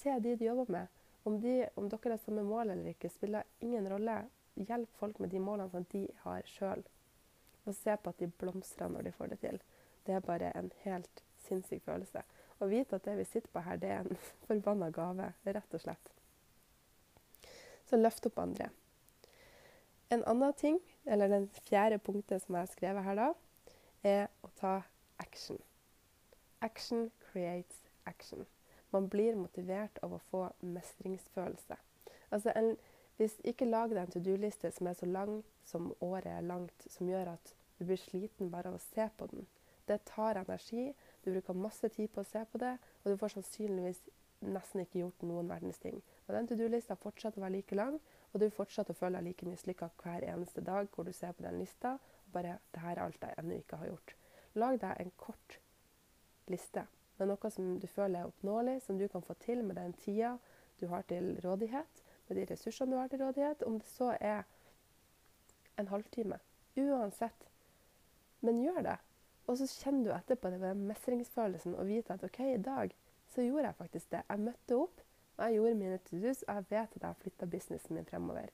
se 0.00 0.16
de 0.24 0.36
du 0.40 0.46
jobber 0.46 0.72
med. 0.72 1.01
Om, 1.24 1.40
de, 1.40 1.68
om 1.74 1.88
dere 1.88 2.16
har 2.16 2.22
samme 2.24 2.42
mål 2.42 2.70
eller 2.74 2.94
ikke, 2.94 3.10
spiller 3.10 3.46
ingen 3.60 3.88
rolle. 3.90 4.16
Hjelp 4.54 4.90
folk 4.98 5.18
med 5.22 5.30
de 5.32 5.40
målene 5.40 5.70
som 5.70 5.86
de 5.92 6.06
har 6.24 6.46
sjøl. 6.50 6.82
Og 7.64 7.76
se 7.78 7.94
på 7.96 8.10
at 8.10 8.18
de 8.18 8.30
blomstrer 8.40 8.90
når 8.90 9.06
de 9.06 9.12
får 9.16 9.32
det 9.32 9.40
til. 9.44 9.60
Det 10.06 10.16
er 10.16 10.26
bare 10.26 10.50
en 10.58 10.72
helt 10.82 11.22
sinnssyk 11.46 11.84
følelse. 11.86 12.24
Å 12.58 12.68
vite 12.70 12.98
at 12.98 13.06
det 13.06 13.16
vi 13.18 13.26
sitter 13.26 13.50
på 13.54 13.62
her, 13.62 13.78
det 13.78 13.90
er 13.90 14.02
en 14.04 14.18
forbanna 14.48 14.90
gave, 14.94 15.32
rett 15.46 15.78
og 15.78 15.82
slett. 15.82 16.12
Så 17.86 17.98
løft 17.98 18.26
opp 18.26 18.38
andre. 18.42 18.70
En 20.12 20.24
annen 20.28 20.52
ting, 20.58 20.80
eller 21.06 21.30
den 21.30 21.48
fjerde 21.68 21.98
punktet 21.98 22.42
som 22.42 22.54
jeg 22.54 22.66
har 22.66 22.72
skrevet 22.74 23.06
her 23.06 23.18
da, 23.18 23.28
er 24.02 24.26
å 24.42 24.50
ta 24.58 24.74
action. 25.22 25.58
Action 26.60 27.10
creates 27.30 27.86
action. 28.06 28.44
Man 28.92 29.08
blir 29.08 29.36
motivert 29.40 29.98
av 30.04 30.14
å 30.14 30.20
få 30.30 30.44
mestringsfølelse. 30.60 31.78
Altså 32.32 32.52
en, 32.56 32.74
hvis 33.16 33.38
Ikke 33.48 33.68
lag 33.68 33.92
deg 33.92 34.02
en 34.02 34.12
to 34.12 34.22
do-liste 34.24 34.70
som 34.72 34.88
er 34.88 34.96
så 34.98 35.08
lang 35.08 35.42
som 35.68 35.92
året 36.00 36.30
er 36.32 36.46
langt, 36.46 36.86
som 36.90 37.08
gjør 37.08 37.34
at 37.34 37.54
du 37.78 37.84
blir 37.84 38.00
sliten 38.00 38.50
bare 38.52 38.70
av 38.70 38.78
å 38.78 38.84
se 38.84 39.08
på 39.16 39.28
den. 39.32 39.46
Det 39.88 39.98
tar 40.06 40.38
energi, 40.40 40.92
du 41.24 41.32
bruker 41.32 41.58
masse 41.58 41.88
tid 41.88 42.10
på 42.12 42.22
å 42.22 42.28
se 42.28 42.44
på 42.52 42.60
det, 42.62 42.76
og 43.02 43.10
du 43.10 43.18
får 43.20 43.34
sannsynligvis 43.36 44.04
nesten 44.42 44.82
ikke 44.82 45.02
gjort 45.02 45.24
noen 45.26 45.50
verdens 45.50 45.78
ting. 45.82 46.00
Og 46.26 46.34
Den 46.34 46.48
to 46.48 46.58
do-lista 46.58 46.96
fortsetter 46.98 47.40
å 47.40 47.44
være 47.46 47.56
like 47.56 47.78
lang, 47.78 47.98
og 48.32 48.40
du 48.40 48.48
fortsetter 48.50 48.94
å 48.94 48.98
føle 48.98 49.18
deg 49.18 49.28
like 49.28 49.48
mislykka 49.48 49.90
hver 50.02 50.24
eneste 50.26 50.64
dag 50.64 50.88
hvor 50.94 51.06
du 51.06 51.12
ser 51.12 51.34
på 51.36 51.44
den 51.44 51.60
lista 51.60 51.98
bare 52.32 52.58
det 52.72 52.80
her 52.80 52.96
er 52.96 53.04
alt 53.04 53.22
jeg 53.22 53.38
ennå 53.38 53.58
ikke 53.60 53.78
har 53.82 53.92
gjort. 53.92 54.16
Lag 54.54 54.80
deg 54.80 55.00
en 55.00 55.14
kort 55.20 55.58
liste 56.52 56.86
med 57.18 57.28
noe 57.30 57.50
som 57.52 57.76
du 57.80 57.86
føler 57.90 58.22
er 58.22 58.30
oppnåelig, 58.30 58.80
som 58.86 58.98
du 58.98 59.06
kan 59.08 59.24
få 59.24 59.36
til 59.42 59.62
med 59.64 59.76
den 59.76 59.92
tida 60.00 60.36
du 60.80 60.88
har 60.90 61.04
til 61.08 61.36
rådighet, 61.44 62.02
med 62.28 62.38
de 62.38 62.46
ressursene 62.50 62.94
du 62.94 62.98
har 62.98 63.12
til 63.12 63.22
rådighet, 63.22 63.62
om 63.66 63.78
det 63.78 63.88
så 63.90 64.16
er 64.20 64.42
en 65.78 65.88
halvtime. 65.88 66.38
Uansett. 66.76 67.48
Men 68.40 68.62
gjør 68.62 68.82
det. 68.88 68.96
Og 69.46 69.58
så 69.58 69.68
kjenner 69.68 70.08
du 70.08 70.16
etterpå 70.16 70.50
den 70.54 70.84
mestringsfølelsen 70.88 71.76
og 71.76 71.88
vite 71.90 72.16
at 72.16 72.24
OK, 72.24 72.40
i 72.40 72.62
dag 72.62 72.94
så 73.34 73.44
gjorde 73.44 73.68
jeg 73.68 73.78
faktisk 73.78 74.10
det. 74.12 74.24
Jeg 74.28 74.46
møtte 74.48 74.78
opp, 74.78 75.06
og 75.36 75.44
jeg 75.44 75.58
gjorde 75.58 75.78
mine 75.78 76.02
to-dos, 76.08 76.42
og 76.48 76.58
jeg 76.58 76.68
vet 76.70 76.96
at 76.96 77.00
jeg 77.00 77.08
har 77.08 77.22
flytta 77.22 77.48
businessen 77.54 77.96
min 77.96 78.08
fremover. 78.08 78.52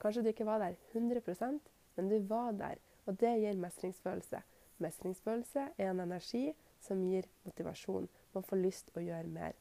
Kanskje 0.00 0.22
du 0.22 0.30
ikke 0.32 0.46
var 0.46 0.62
der 0.62 0.78
100% 0.94 1.58
men 1.98 2.08
du 2.08 2.18
var 2.30 2.52
der, 2.52 2.78
og 3.06 3.20
det 3.20 3.34
gir 3.40 3.56
mestringsfølelse. 3.58 4.40
Mestringsfølelse 4.78 5.64
er 5.78 5.90
en 5.90 6.00
energi 6.00 6.52
som 6.80 7.02
gir 7.04 7.26
motivasjon. 7.44 8.08
Man 8.34 8.46
får 8.46 8.62
lyst 8.62 8.88
til 8.88 9.02
å 9.02 9.06
gjøre 9.08 9.32
mer. 9.32 9.58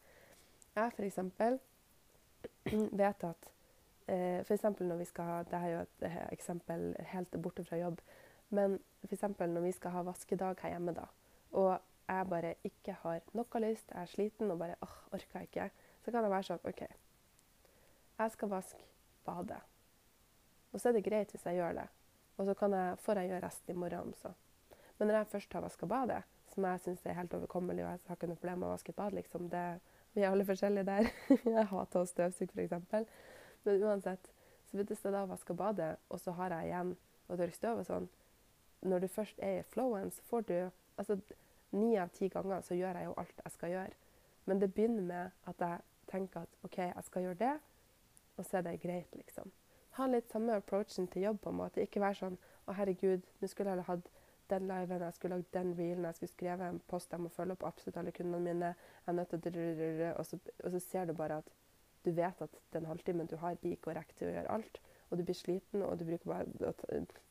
Jeg 0.77 0.93
f.eks. 0.93 1.19
vet 3.01 3.27
at 3.27 3.51
eh, 4.07 4.39
F.eks. 4.43 4.65
når 4.79 5.01
vi 5.01 5.09
skal 5.09 5.29
ha, 5.29 5.37
Dette 5.43 5.61
er 5.63 5.73
jo 5.73 5.83
et 5.85 6.07
eksempel 6.31 6.89
helt 7.13 7.37
borte 7.41 7.65
fra 7.67 7.79
jobb. 7.79 8.01
Men 8.49 8.79
f.eks. 9.07 9.25
når 9.39 9.65
vi 9.65 9.73
skal 9.75 9.95
ha 9.97 10.05
vaskedag 10.07 10.61
her 10.63 10.75
hjemme, 10.75 10.93
da, 10.95 11.07
og 11.57 11.73
jeg 12.07 12.29
bare 12.31 12.53
ikke 12.63 12.95
har 13.01 13.25
noe 13.35 13.61
lyst, 13.63 13.91
jeg 13.91 14.01
er 14.01 14.11
sliten 14.11 14.51
og 14.51 14.61
bare 14.61 14.77
åh, 14.85 14.95
orker 15.15 15.43
ikke, 15.43 15.69
så 16.03 16.13
kan 16.13 16.23
det 16.23 16.31
være 16.31 16.47
sånn 16.47 16.69
OK, 16.69 16.85
jeg 18.17 18.33
skal 18.33 18.51
vaske 18.51 18.85
badet. 19.27 19.59
Og 20.71 20.79
så 20.79 20.89
er 20.89 20.97
det 20.97 21.05
greit 21.05 21.31
hvis 21.33 21.45
jeg 21.47 21.59
gjør 21.59 21.79
det. 21.81 21.87
Og 22.37 22.45
så 22.45 22.53
jeg, 22.53 22.97
får 23.01 23.19
jeg 23.19 23.31
gjøre 23.31 23.43
resten 23.43 23.73
i 23.73 23.79
morgen 23.81 24.13
også. 24.13 24.31
Men 24.97 25.09
når 25.09 25.19
jeg 25.19 25.29
først 25.33 25.53
har 25.53 25.63
vaska 25.65 25.89
badet, 25.89 26.21
som 26.57 26.65
jeg 26.65 26.81
syns 26.83 27.05
er 27.05 27.15
helt 27.17 27.33
overkommelig, 27.37 27.83
og 27.85 27.91
jeg 27.91 28.09
har 28.09 28.17
ikke 28.17 28.29
noe 28.31 28.39
problem 28.41 28.63
med 28.63 28.67
å 28.67 28.71
vaske 28.73 28.93
et 28.93 28.97
bad, 28.97 29.13
liksom, 29.13 29.49
det, 29.53 29.63
vi 30.15 30.23
er 30.23 30.31
alle 30.33 30.45
forskjellige 30.47 30.87
der. 30.87 31.09
jeg 31.57 31.65
hater 31.71 32.01
å 32.01 32.09
støvsuge, 32.09 32.65
f.eks. 32.65 33.11
Men 33.67 33.83
uansett, 33.85 34.31
så 34.67 34.79
hvis 34.81 35.05
jeg 35.05 35.13
da 35.13 35.25
vasker 35.29 35.57
badet, 35.57 35.91
og 36.09 36.21
så 36.21 36.33
har 36.39 36.55
jeg 36.55 36.71
igjen 36.71 36.95
å 37.27 37.37
tørke 37.37 37.59
støv 37.59 37.83
og 37.83 37.87
sånn 37.87 38.09
Når 38.87 39.03
du 39.03 39.07
først 39.11 39.39
er 39.43 39.59
i 39.59 39.67
flowen, 39.67 40.11
så 40.11 40.25
får 40.29 40.47
du 40.49 40.57
Altså 40.97 41.19
ni 41.77 41.97
av 41.99 42.09
ti 42.15 42.27
ganger 42.33 42.61
så 42.65 42.73
gjør 42.73 42.97
jeg 42.97 43.05
jo 43.05 43.13
alt 43.21 43.41
jeg 43.43 43.53
skal 43.53 43.69
gjøre. 43.69 43.97
Men 44.49 44.61
det 44.61 44.71
begynner 44.73 45.03
med 45.05 45.51
at 45.51 45.61
jeg 45.61 45.85
tenker 46.09 46.47
at 46.47 46.65
OK, 46.65 46.77
jeg 46.79 47.05
skal 47.05 47.27
gjøre 47.27 47.39
det, 47.43 47.53
og 48.37 48.45
så 48.47 48.57
er 48.57 48.65
det 48.65 48.79
greit, 48.81 49.13
liksom 49.13 49.51
ha 49.97 50.07
litt 50.09 50.29
samme 50.31 50.57
approachen 50.57 51.07
til 51.07 51.21
jobb. 51.21 51.39
på 51.41 51.49
en 51.49 51.59
måte. 51.61 51.81
Ikke 51.81 52.01
være 52.03 52.21
sånn 52.21 52.37
Å, 52.67 52.73
herregud, 52.75 53.23
nå 53.39 53.47
skulle 53.47 53.73
jeg 53.77 53.87
hatt 53.87 54.09
den 54.49 54.67
liven, 54.67 55.01
jeg 55.01 55.13
skulle 55.13 55.37
lagd 55.37 55.53
den 55.53 55.71
reelen, 55.77 56.05
jeg 56.05 56.15
skulle 56.15 56.33
skrevet 56.33 56.67
en 56.67 56.81
post, 56.87 57.11
jeg 57.11 57.23
må 57.23 57.29
følge 57.33 57.57
opp 57.57 57.65
absolutt 57.69 57.97
alle 58.01 58.13
kundene 58.15 58.43
mine. 58.43 58.73
jeg 59.05 59.15
nødt 59.15 59.35
til 59.43 60.13
og 60.15 60.25
så, 60.25 60.39
og 60.63 60.71
så 60.71 60.79
ser 60.79 61.05
du 61.05 61.13
bare 61.13 61.37
at 61.37 61.49
du 62.05 62.11
vet 62.11 62.41
at 62.41 62.49
den 62.73 62.85
halvtimen 62.85 63.27
du 63.27 63.35
har, 63.35 63.55
blir 63.55 63.75
ikke 63.75 63.95
rekke 63.95 64.15
til 64.15 64.29
å 64.29 64.31
gjøre 64.31 64.51
alt. 64.51 64.79
Og 65.09 65.17
du 65.17 65.23
blir 65.23 65.35
sliten, 65.35 65.81
og 65.81 65.99
du 65.99 66.05
bruker 66.05 66.25
bare 66.25 66.45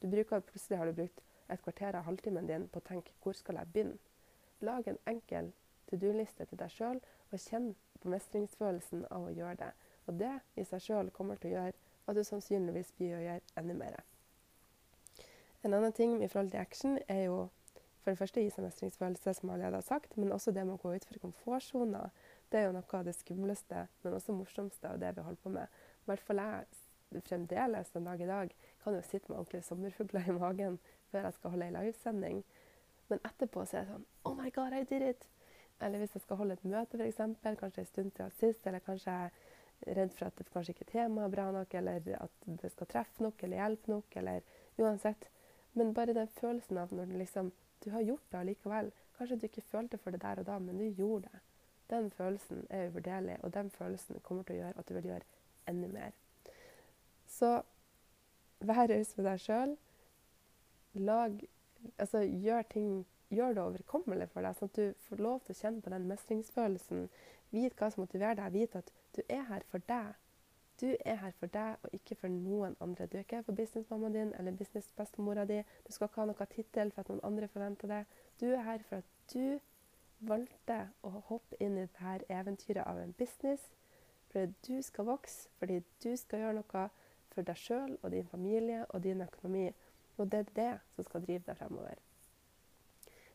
du 0.02 0.11
bruker, 0.11 0.40
Plutselig 0.40 0.78
har 0.78 0.87
du 0.87 0.92
brukt 0.92 1.23
et 1.49 1.62
kvarter 1.62 1.96
av 1.96 2.04
halvtimen 2.04 2.46
din 2.46 2.68
på 2.68 2.80
å 2.80 2.88
tenke 2.88 3.12
hvor 3.23 3.37
skal 3.37 3.61
jeg 3.61 3.73
begynne? 3.73 3.99
Lag 4.61 4.88
en 4.88 4.99
enkel 5.06 5.52
to 5.90 5.96
do-liste 6.00 6.46
til 6.49 6.58
deg 6.58 6.73
sjøl, 6.73 7.00
og 7.30 7.40
kjenn 7.40 7.75
på 8.02 8.11
mestringsfølelsen 8.11 9.04
av 9.11 9.28
å 9.28 9.35
gjøre 9.35 9.58
det. 9.61 9.73
Og 10.06 10.18
det 10.20 10.32
i 10.56 10.64
seg 10.64 10.82
sjøl 10.82 11.11
kommer 11.14 11.40
til 11.40 11.52
å 11.52 11.58
gjøre 11.58 11.75
at 12.06 12.16
du 12.16 12.23
sannsynligvis 12.25 12.92
blir 12.99 13.16
å 13.18 13.25
gjøre 13.25 13.61
enda 13.61 13.76
mer. 13.78 14.00
En 15.66 15.75
annen 15.75 15.92
ting 15.92 16.20
i 16.23 16.28
forhold 16.30 16.52
til 16.52 16.62
action 16.62 16.99
er 17.11 17.25
jo 17.26 17.38
for 18.06 18.12
det 18.12 18.20
første 18.20 18.42
gi 18.44 18.50
seg 18.54 18.62
mestringsfølelse, 18.62 19.32
som 19.35 19.49
jeg 19.49 19.56
allerede 19.56 19.80
har 19.80 19.82
sagt, 19.82 20.12
men 20.14 20.30
også 20.30 20.52
det 20.54 20.62
med 20.62 20.76
å 20.76 20.78
gå 20.78 20.92
utfor 20.94 21.18
komfortsona. 21.18 22.04
Det 22.52 22.61
er 22.61 22.68
jo 22.68 22.76
noe 22.76 22.94
av 22.94 23.08
det 23.08 23.16
skumleste, 23.18 23.80
men 24.04 24.14
også 24.14 24.37
morsomste 24.37 24.92
av 24.92 25.00
det 25.02 25.11
vi 25.16 25.25
holder 25.26 25.42
på 25.42 25.50
med. 25.56 25.80
I 26.04 26.12
hvert 26.12 26.23
fall 26.28 26.42
jeg 26.44 27.25
fremdeles 27.26 27.90
den 27.96 28.06
dag 28.06 28.23
i 28.23 28.30
dag 28.30 28.54
kan 28.85 28.94
jo 28.94 29.02
sitte 29.02 29.32
med 29.32 29.40
ordentlige 29.40 29.66
sommerfugler 29.66 30.30
i 30.30 30.38
magen 30.38 30.78
før 31.11 31.26
jeg 31.26 31.38
skal 31.40 31.56
holde 31.56 31.66
ei 31.66 31.76
livesending. 31.80 32.40
Men 33.11 33.26
etterpå 33.26 33.66
så 33.66 33.80
er 33.80 33.88
det 33.88 33.96
sånn 33.96 34.08
Oh 34.23 34.38
my 34.38 34.54
God, 34.54 34.70
I 34.70 34.87
did 34.87 35.02
it! 35.02 35.26
Eller 35.82 35.99
hvis 35.99 36.14
jeg 36.14 36.28
skal 36.28 36.44
holde 36.44 36.54
et 36.54 36.66
møte, 36.76 37.02
f.eks., 37.02 37.25
kanskje 37.58 37.82
en 37.82 37.90
stund 37.90 38.14
til 38.14 38.37
sist, 38.38 38.62
eller 38.70 38.87
kanskje 38.87 39.18
jeg 39.18 39.96
redd 39.99 40.14
for 40.14 40.30
at 40.30 40.38
det 40.38 40.46
kanskje 40.54 40.76
ikke 40.76 40.87
er 40.87 40.94
temaet 40.94 41.35
bra 41.35 41.50
nok, 41.58 41.75
eller 41.75 42.06
at 42.23 42.52
det 42.62 42.70
skal 42.70 42.94
treffe 42.94 43.26
nok 43.26 43.42
eller 43.42 43.64
hjelpe 43.64 43.99
nok, 43.99 44.23
eller 44.23 44.46
uansett. 44.78 45.26
Men 45.76 45.92
bare 45.95 46.14
den 46.16 46.28
følelsen 46.40 46.78
av 46.80 46.92
når 46.95 47.11
du 47.11 47.18
liksom 47.21 47.52
Du 47.85 47.90
har 47.92 48.00
gjort 48.00 48.33
det 48.33 48.38
allikevel. 48.38 48.87
Kanskje 49.18 49.37
du 49.37 49.42
ikke 49.47 49.62
følte 49.62 49.99
for 50.00 50.11
det 50.11 50.23
der 50.23 50.38
og 50.40 50.47
da, 50.47 50.54
men 50.59 50.78
du 50.80 50.85
gjorde 50.85 51.28
det. 51.28 51.40
Den 51.90 52.11
følelsen 52.11 52.66
er 52.71 52.88
uvurderlig, 52.88 53.37
og 53.42 53.52
den 53.54 53.68
følelsen 53.71 54.21
kommer 54.23 54.42
til 54.42 54.56
å 54.56 54.59
gjøre 54.62 54.78
at 54.80 54.88
du 54.88 54.95
vil 54.95 55.09
gjøre 55.11 55.68
enda 55.68 55.88
mer. 55.92 56.16
Så 57.26 57.50
vær 58.61 58.88
raus 58.88 59.12
med 59.16 59.28
deg 59.28 59.45
sjøl. 59.45 59.76
Lag 60.95 61.45
Altså, 62.00 62.18
gjør 62.25 62.62
ting 62.73 63.04
Gjør 63.30 63.54
det 63.54 63.62
overkommelig 63.62 64.28
for 64.30 64.47
deg, 64.47 64.54
sånn 64.54 64.71
at 64.71 64.76
du 64.78 65.06
får 65.09 65.21
lov 65.26 65.40
til 65.42 65.54
å 65.56 65.59
kjenne 65.59 65.83
på 65.83 65.90
den 65.90 66.04
mestringsfølelsen. 66.06 67.09
Vit 67.50 67.75
hva 67.75 67.88
som 67.90 68.04
motiverer 68.04 68.38
deg. 68.38 68.52
Vit 68.54 68.76
at 68.78 68.92
du 69.16 69.23
er 69.26 69.42
her 69.49 69.64
for 69.71 69.83
deg. 69.88 70.12
Du 70.80 70.87
er 71.04 71.14
her 71.14 71.30
for 71.40 71.47
deg 71.47 71.76
og 71.83 71.95
ikke 71.97 72.18
for 72.21 72.28
noen 72.28 72.76
andre. 72.80 73.06
Du 73.06 73.16
er 73.16 73.25
ikke 73.25 73.37
her 73.40 73.47
for 73.47 73.56
businessmammaen 73.56 74.12
din 74.12 74.35
eller 74.38 74.52
businessbestemora 74.52 75.45
di. 75.49 75.62
Du 75.87 75.92
skal 75.92 76.11
ikke 76.11 76.21
ha 76.21 76.26
noen 76.28 76.52
tittel 76.52 76.92
for 76.92 77.00
at 77.00 77.09
noen 77.12 77.25
andre 77.25 77.49
forventer 77.49 77.92
det. 77.92 78.02
Du 78.40 78.47
er 78.50 78.62
her 78.66 78.85
for 78.88 79.00
at 79.00 79.33
du 79.33 79.59
valgte 80.28 80.78
å 81.04 81.11
hoppe 81.30 81.56
inn 81.61 81.78
i 81.78 81.87
dette 81.87 82.28
eventyret 82.28 82.85
av 82.85 83.00
en 83.00 83.14
business. 83.16 83.71
Fordi 84.33 84.52
du 84.68 84.83
skal 84.83 85.09
vokse, 85.09 85.49
fordi 85.59 85.80
du 86.04 86.16
skal 86.16 86.45
gjøre 86.45 86.59
noe 86.61 86.88
for 87.33 87.49
deg 87.49 87.61
sjøl 87.61 87.97
og 88.02 88.11
din 88.12 88.28
familie 88.28 88.85
og 88.88 89.02
din 89.04 89.25
økonomi. 89.25 89.71
Og 90.16 90.33
det 90.33 90.38
er 90.38 90.54
det 90.56 90.71
som 90.95 91.04
skal 91.04 91.25
drive 91.25 91.45
deg 91.47 91.56
fremover. 91.56 92.00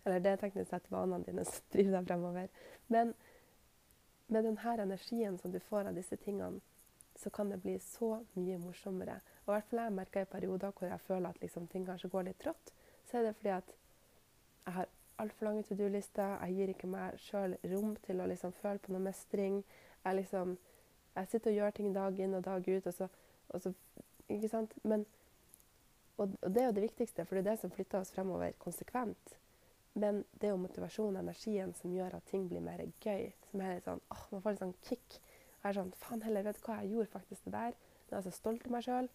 Eller 0.05 0.19
det 0.19 0.31
er 0.31 0.41
teknisk 0.41 0.69
sett 0.69 0.89
vanene 0.91 1.25
dine 1.25 1.45
som 1.45 1.65
driver 1.73 1.97
deg 1.97 2.07
fremover. 2.07 2.53
Men 2.87 3.13
med 4.27 4.45
denne 4.45 4.83
energien 4.83 5.37
som 5.37 5.51
du 5.51 5.59
får 5.59 5.89
av 5.89 5.97
disse 5.97 6.17
tingene, 6.21 6.61
så 7.15 7.29
kan 7.29 7.49
det 7.51 7.61
bli 7.61 7.77
så 7.79 8.13
mye 8.33 8.57
morsommere. 8.61 9.19
Og 9.45 9.51
i 9.51 9.55
hvert 9.55 9.69
fall 9.69 9.83
jeg 9.83 9.97
merker 9.97 10.25
i 10.25 10.31
perioder 10.31 10.71
hvor 10.71 10.87
jeg 10.87 11.05
føler 11.07 11.29
at 11.29 11.41
liksom, 11.41 11.67
ting 11.67 11.85
kanskje 11.85 12.09
går 12.09 12.27
litt 12.29 12.39
trått, 12.41 12.73
så 13.09 13.19
er 13.19 13.27
det 13.27 13.35
fordi 13.35 13.53
at 13.57 13.75
jeg 14.65 14.73
har 14.73 14.91
altfor 15.21 15.45
lange 15.45 15.63
to 15.63 15.75
do-lister. 15.75 16.37
Jeg 16.45 16.55
gir 16.57 16.73
ikke 16.73 16.89
meg 16.89 17.17
sjøl 17.21 17.55
rom 17.73 17.95
til 18.05 18.21
å 18.21 18.27
liksom 18.29 18.53
føle 18.61 18.81
på 18.81 18.93
noe 18.93 19.03
mestring. 19.05 19.61
Jeg, 20.05 20.17
liksom, 20.21 20.55
jeg 21.15 21.31
sitter 21.31 21.51
og 21.51 21.57
gjør 21.57 21.75
ting 21.77 21.91
dag 21.95 22.19
inn 22.19 22.37
og 22.37 22.45
dag 22.45 22.69
ut, 22.69 22.87
og 22.87 22.93
så, 22.93 23.09
og 23.49 23.61
så 23.61 23.73
Ikke 24.31 24.47
sant? 24.47 24.71
Men, 24.87 25.01
og, 26.15 26.37
og 26.41 26.53
det 26.55 26.61
er 26.61 26.69
jo 26.69 26.75
det 26.77 26.85
viktigste, 26.85 27.25
for 27.25 27.35
det 27.35 27.41
er 27.41 27.49
det 27.49 27.59
som 27.59 27.71
flytter 27.73 27.99
oss 27.99 28.13
fremover 28.15 28.53
konsekvent. 28.63 29.33
Men 29.93 30.21
det 30.39 30.47
er 30.47 30.53
jo 30.53 30.61
motivasjonen 30.61 31.17
og 31.19 31.25
energien 31.25 31.73
som 31.75 31.91
gjør 31.91 32.15
at 32.15 32.29
ting 32.31 32.45
blir 32.47 32.63
mer 32.63 32.85
gøy. 33.03 33.25
Som 33.49 33.63
er 33.63 33.75
litt 33.75 33.89
sånn, 33.89 33.99
åh, 34.13 34.21
Man 34.31 34.43
får 34.45 34.55
litt 34.55 34.63
sånn 34.63 34.77
kick. 34.87 35.17
Jeg 35.61 35.69
er 35.69 35.77
sånn 35.77 35.93
Faen 36.01 36.23
heller, 36.25 36.45
vet 36.47 36.57
du 36.57 36.65
hva, 36.65 36.79
jeg 36.81 36.95
gjorde 36.95 37.13
faktisk 37.13 37.47
det 37.47 37.53
der. 37.55 37.79
Nå 38.09 38.15
er 38.15 38.19
jeg 38.19 38.27
så 38.27 38.35
stolt 38.35 38.67
av 38.67 38.75
meg 38.75 38.85
sjøl. 38.85 39.09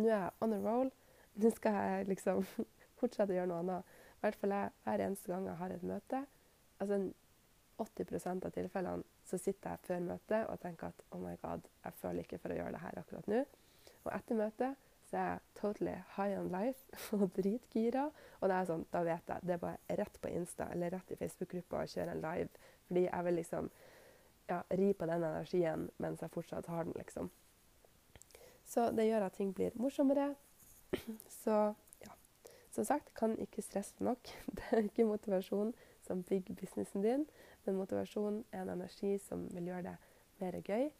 Nå 0.00 0.06
er 0.06 0.12
jeg 0.14 0.34
on 0.46 0.56
a 0.56 0.60
roll. 0.64 0.92
Nå 1.40 1.54
skal 1.54 1.78
jeg 1.78 2.10
liksom 2.10 2.44
fortsette 3.00 3.34
å 3.34 3.38
gjøre 3.38 3.50
noe 3.52 3.62
annet. 3.64 3.96
I 4.20 4.22
hvert 4.24 4.40
fall 4.40 4.54
jeg, 4.56 4.76
hver 4.84 5.06
eneste 5.06 5.32
gang 5.32 5.48
jeg 5.48 5.60
har 5.60 5.74
et 5.76 5.88
møte. 5.92 6.22
altså 6.80 7.00
80% 7.80 8.44
av 8.44 8.52
tilfellene 8.52 9.24
så 9.24 9.38
sitter 9.40 9.72
jeg 9.72 9.86
før 9.86 10.00
møtet 10.04 10.48
og 10.52 10.60
tenker 10.60 10.90
at 10.90 11.02
oh 11.16 11.20
my 11.22 11.32
god, 11.40 11.64
jeg 11.84 11.96
føler 12.02 12.26
ikke 12.26 12.38
for 12.42 12.52
å 12.52 12.58
gjøre 12.58 12.74
det 12.74 12.82
her 12.82 12.98
akkurat 13.00 13.30
nå. 13.30 13.38
Og 14.04 14.10
etter 14.12 14.36
møtet 14.36 14.88
så 15.10 15.16
er 15.16 15.28
jeg 15.30 15.40
totally 15.58 15.94
high 16.16 16.36
on 16.38 16.50
life 16.52 16.98
og 17.16 17.30
dritgira. 17.36 18.08
Og 18.40 18.52
er 18.52 18.68
sånn, 18.68 18.84
da 18.92 19.02
vet 19.06 19.32
jeg. 19.32 19.46
Det 19.46 19.56
er 19.56 19.62
bare 19.62 19.98
rett 20.00 20.20
på 20.22 20.32
Insta 20.34 20.68
eller 20.74 20.94
rett 20.94 21.14
i 21.14 21.18
Facebook-gruppa 21.18 21.84
og 21.84 21.94
kjøre 21.94 22.14
en 22.14 22.22
live. 22.24 22.68
Fordi 22.88 23.06
jeg 23.06 23.26
vil 23.26 23.38
liksom 23.40 23.70
ja, 24.50 24.62
ri 24.70 24.92
på 24.92 25.06
den 25.06 25.24
energien 25.24 25.88
mens 26.02 26.22
jeg 26.22 26.34
fortsatt 26.34 26.68
har 26.70 26.84
den, 26.84 26.96
liksom. 26.98 27.30
Så 28.70 28.90
det 28.94 29.08
gjør 29.08 29.26
at 29.26 29.34
ting 29.38 29.54
blir 29.54 29.74
morsommere. 29.74 30.34
Så 31.42 31.56
ja. 32.04 32.12
Som 32.70 32.84
sagt, 32.84 33.14
kan 33.14 33.38
ikke 33.38 33.62
stresse 33.62 34.04
nok. 34.04 34.30
Det 34.56 34.66
er 34.70 34.84
ikke 34.84 35.08
motivasjon 35.08 35.74
som 36.06 36.22
bygger 36.22 36.54
businessen 36.54 37.02
din, 37.02 37.26
men 37.64 37.76
motivasjon 37.76 38.44
er 38.52 38.62
en 38.62 38.74
energi 38.76 39.18
som 39.18 39.48
vil 39.54 39.70
gjøre 39.70 39.82
det 39.82 39.96
mer 40.40 40.60
gøy. 40.60 40.90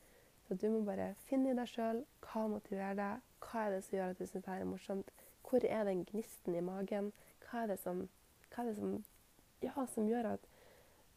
Så 0.49 0.55
du 0.55 0.69
må 0.71 0.81
bare 0.85 1.15
finne 1.29 1.53
i 1.53 1.57
deg 1.57 1.69
sjøl 1.71 2.05
hva 2.27 2.47
motiverer 2.51 2.97
deg, 2.99 3.27
hva 3.45 3.67
er 3.67 3.77
det 3.77 3.85
som 3.87 3.97
gjør 3.97 4.13
at 4.13 4.19
du 4.19 4.27
syns 4.27 4.45
det 4.47 4.55
er 4.55 4.67
morsomt, 4.67 5.13
hvor 5.47 5.67
er 5.67 5.85
den 5.87 6.05
gnisten 6.09 6.55
i 6.59 6.63
magen, 6.65 7.13
hva 7.45 7.63
er 7.63 7.73
det 7.73 7.79
som, 7.83 8.09
hva 8.51 8.65
er 8.65 8.71
det 8.71 8.77
som, 8.79 8.97
ja, 9.63 9.87
som 9.95 10.09
gjør 10.11 10.33
at 10.35 10.51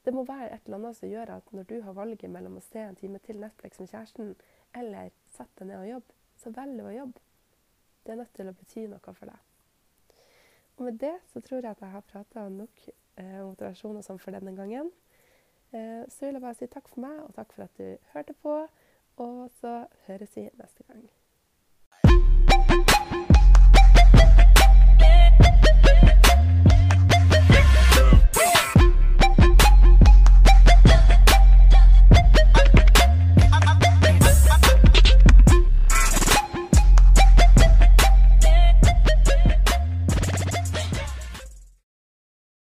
det 0.06 0.14
må 0.14 0.26
være 0.28 0.50
et 0.52 0.66
eller 0.66 0.80
annet 0.82 0.98
som 0.98 1.10
gjør 1.10 1.32
at 1.38 1.54
når 1.56 1.68
du 1.70 1.78
har 1.86 1.96
valget 1.96 2.32
mellom 2.32 2.58
å 2.60 2.66
se 2.66 2.82
en 2.84 2.98
time 3.00 3.22
til 3.24 3.40
Netflix 3.40 3.80
med 3.80 3.92
kjæresten 3.92 4.34
eller 4.76 5.14
sette 5.32 5.64
deg 5.64 5.70
ned 5.70 5.80
og 5.80 5.90
jobbe, 5.90 6.18
så 6.42 6.52
velger 6.52 6.82
du 6.82 6.90
å 6.90 6.98
jobbe. 6.98 7.24
Det 8.04 8.12
er 8.12 8.20
nødt 8.20 8.34
til 8.36 8.52
å 8.52 8.56
bety 8.58 8.86
noe 8.92 9.16
for 9.16 9.32
deg. 9.32 10.20
Og 10.76 10.86
med 10.90 11.00
det 11.00 11.16
så 11.32 11.40
tror 11.46 11.62
jeg 11.62 11.72
at 11.72 11.82
jeg 11.86 11.94
har 11.94 12.06
prata 12.10 12.48
nok 12.50 12.86
eh, 12.90 13.40
motivasjon 13.46 14.00
og 14.00 14.06
sånn 14.06 14.20
for 14.20 14.36
denne 14.36 14.56
gangen. 14.58 14.92
Eh, 15.72 16.04
så 16.10 16.26
vil 16.28 16.36
jeg 16.36 16.44
bare 16.44 16.58
si 16.58 16.70
takk 16.70 16.90
for 16.90 17.06
meg, 17.06 17.20
og 17.24 17.36
takk 17.38 17.54
for 17.56 17.68
at 17.68 17.78
du 17.80 18.10
hørte 18.14 18.36
på. 18.44 18.58
Og 19.24 19.44
så 19.62 19.84
høres 20.08 20.34
vi 20.36 20.50
neste 20.58 20.86
gang. 20.90 21.06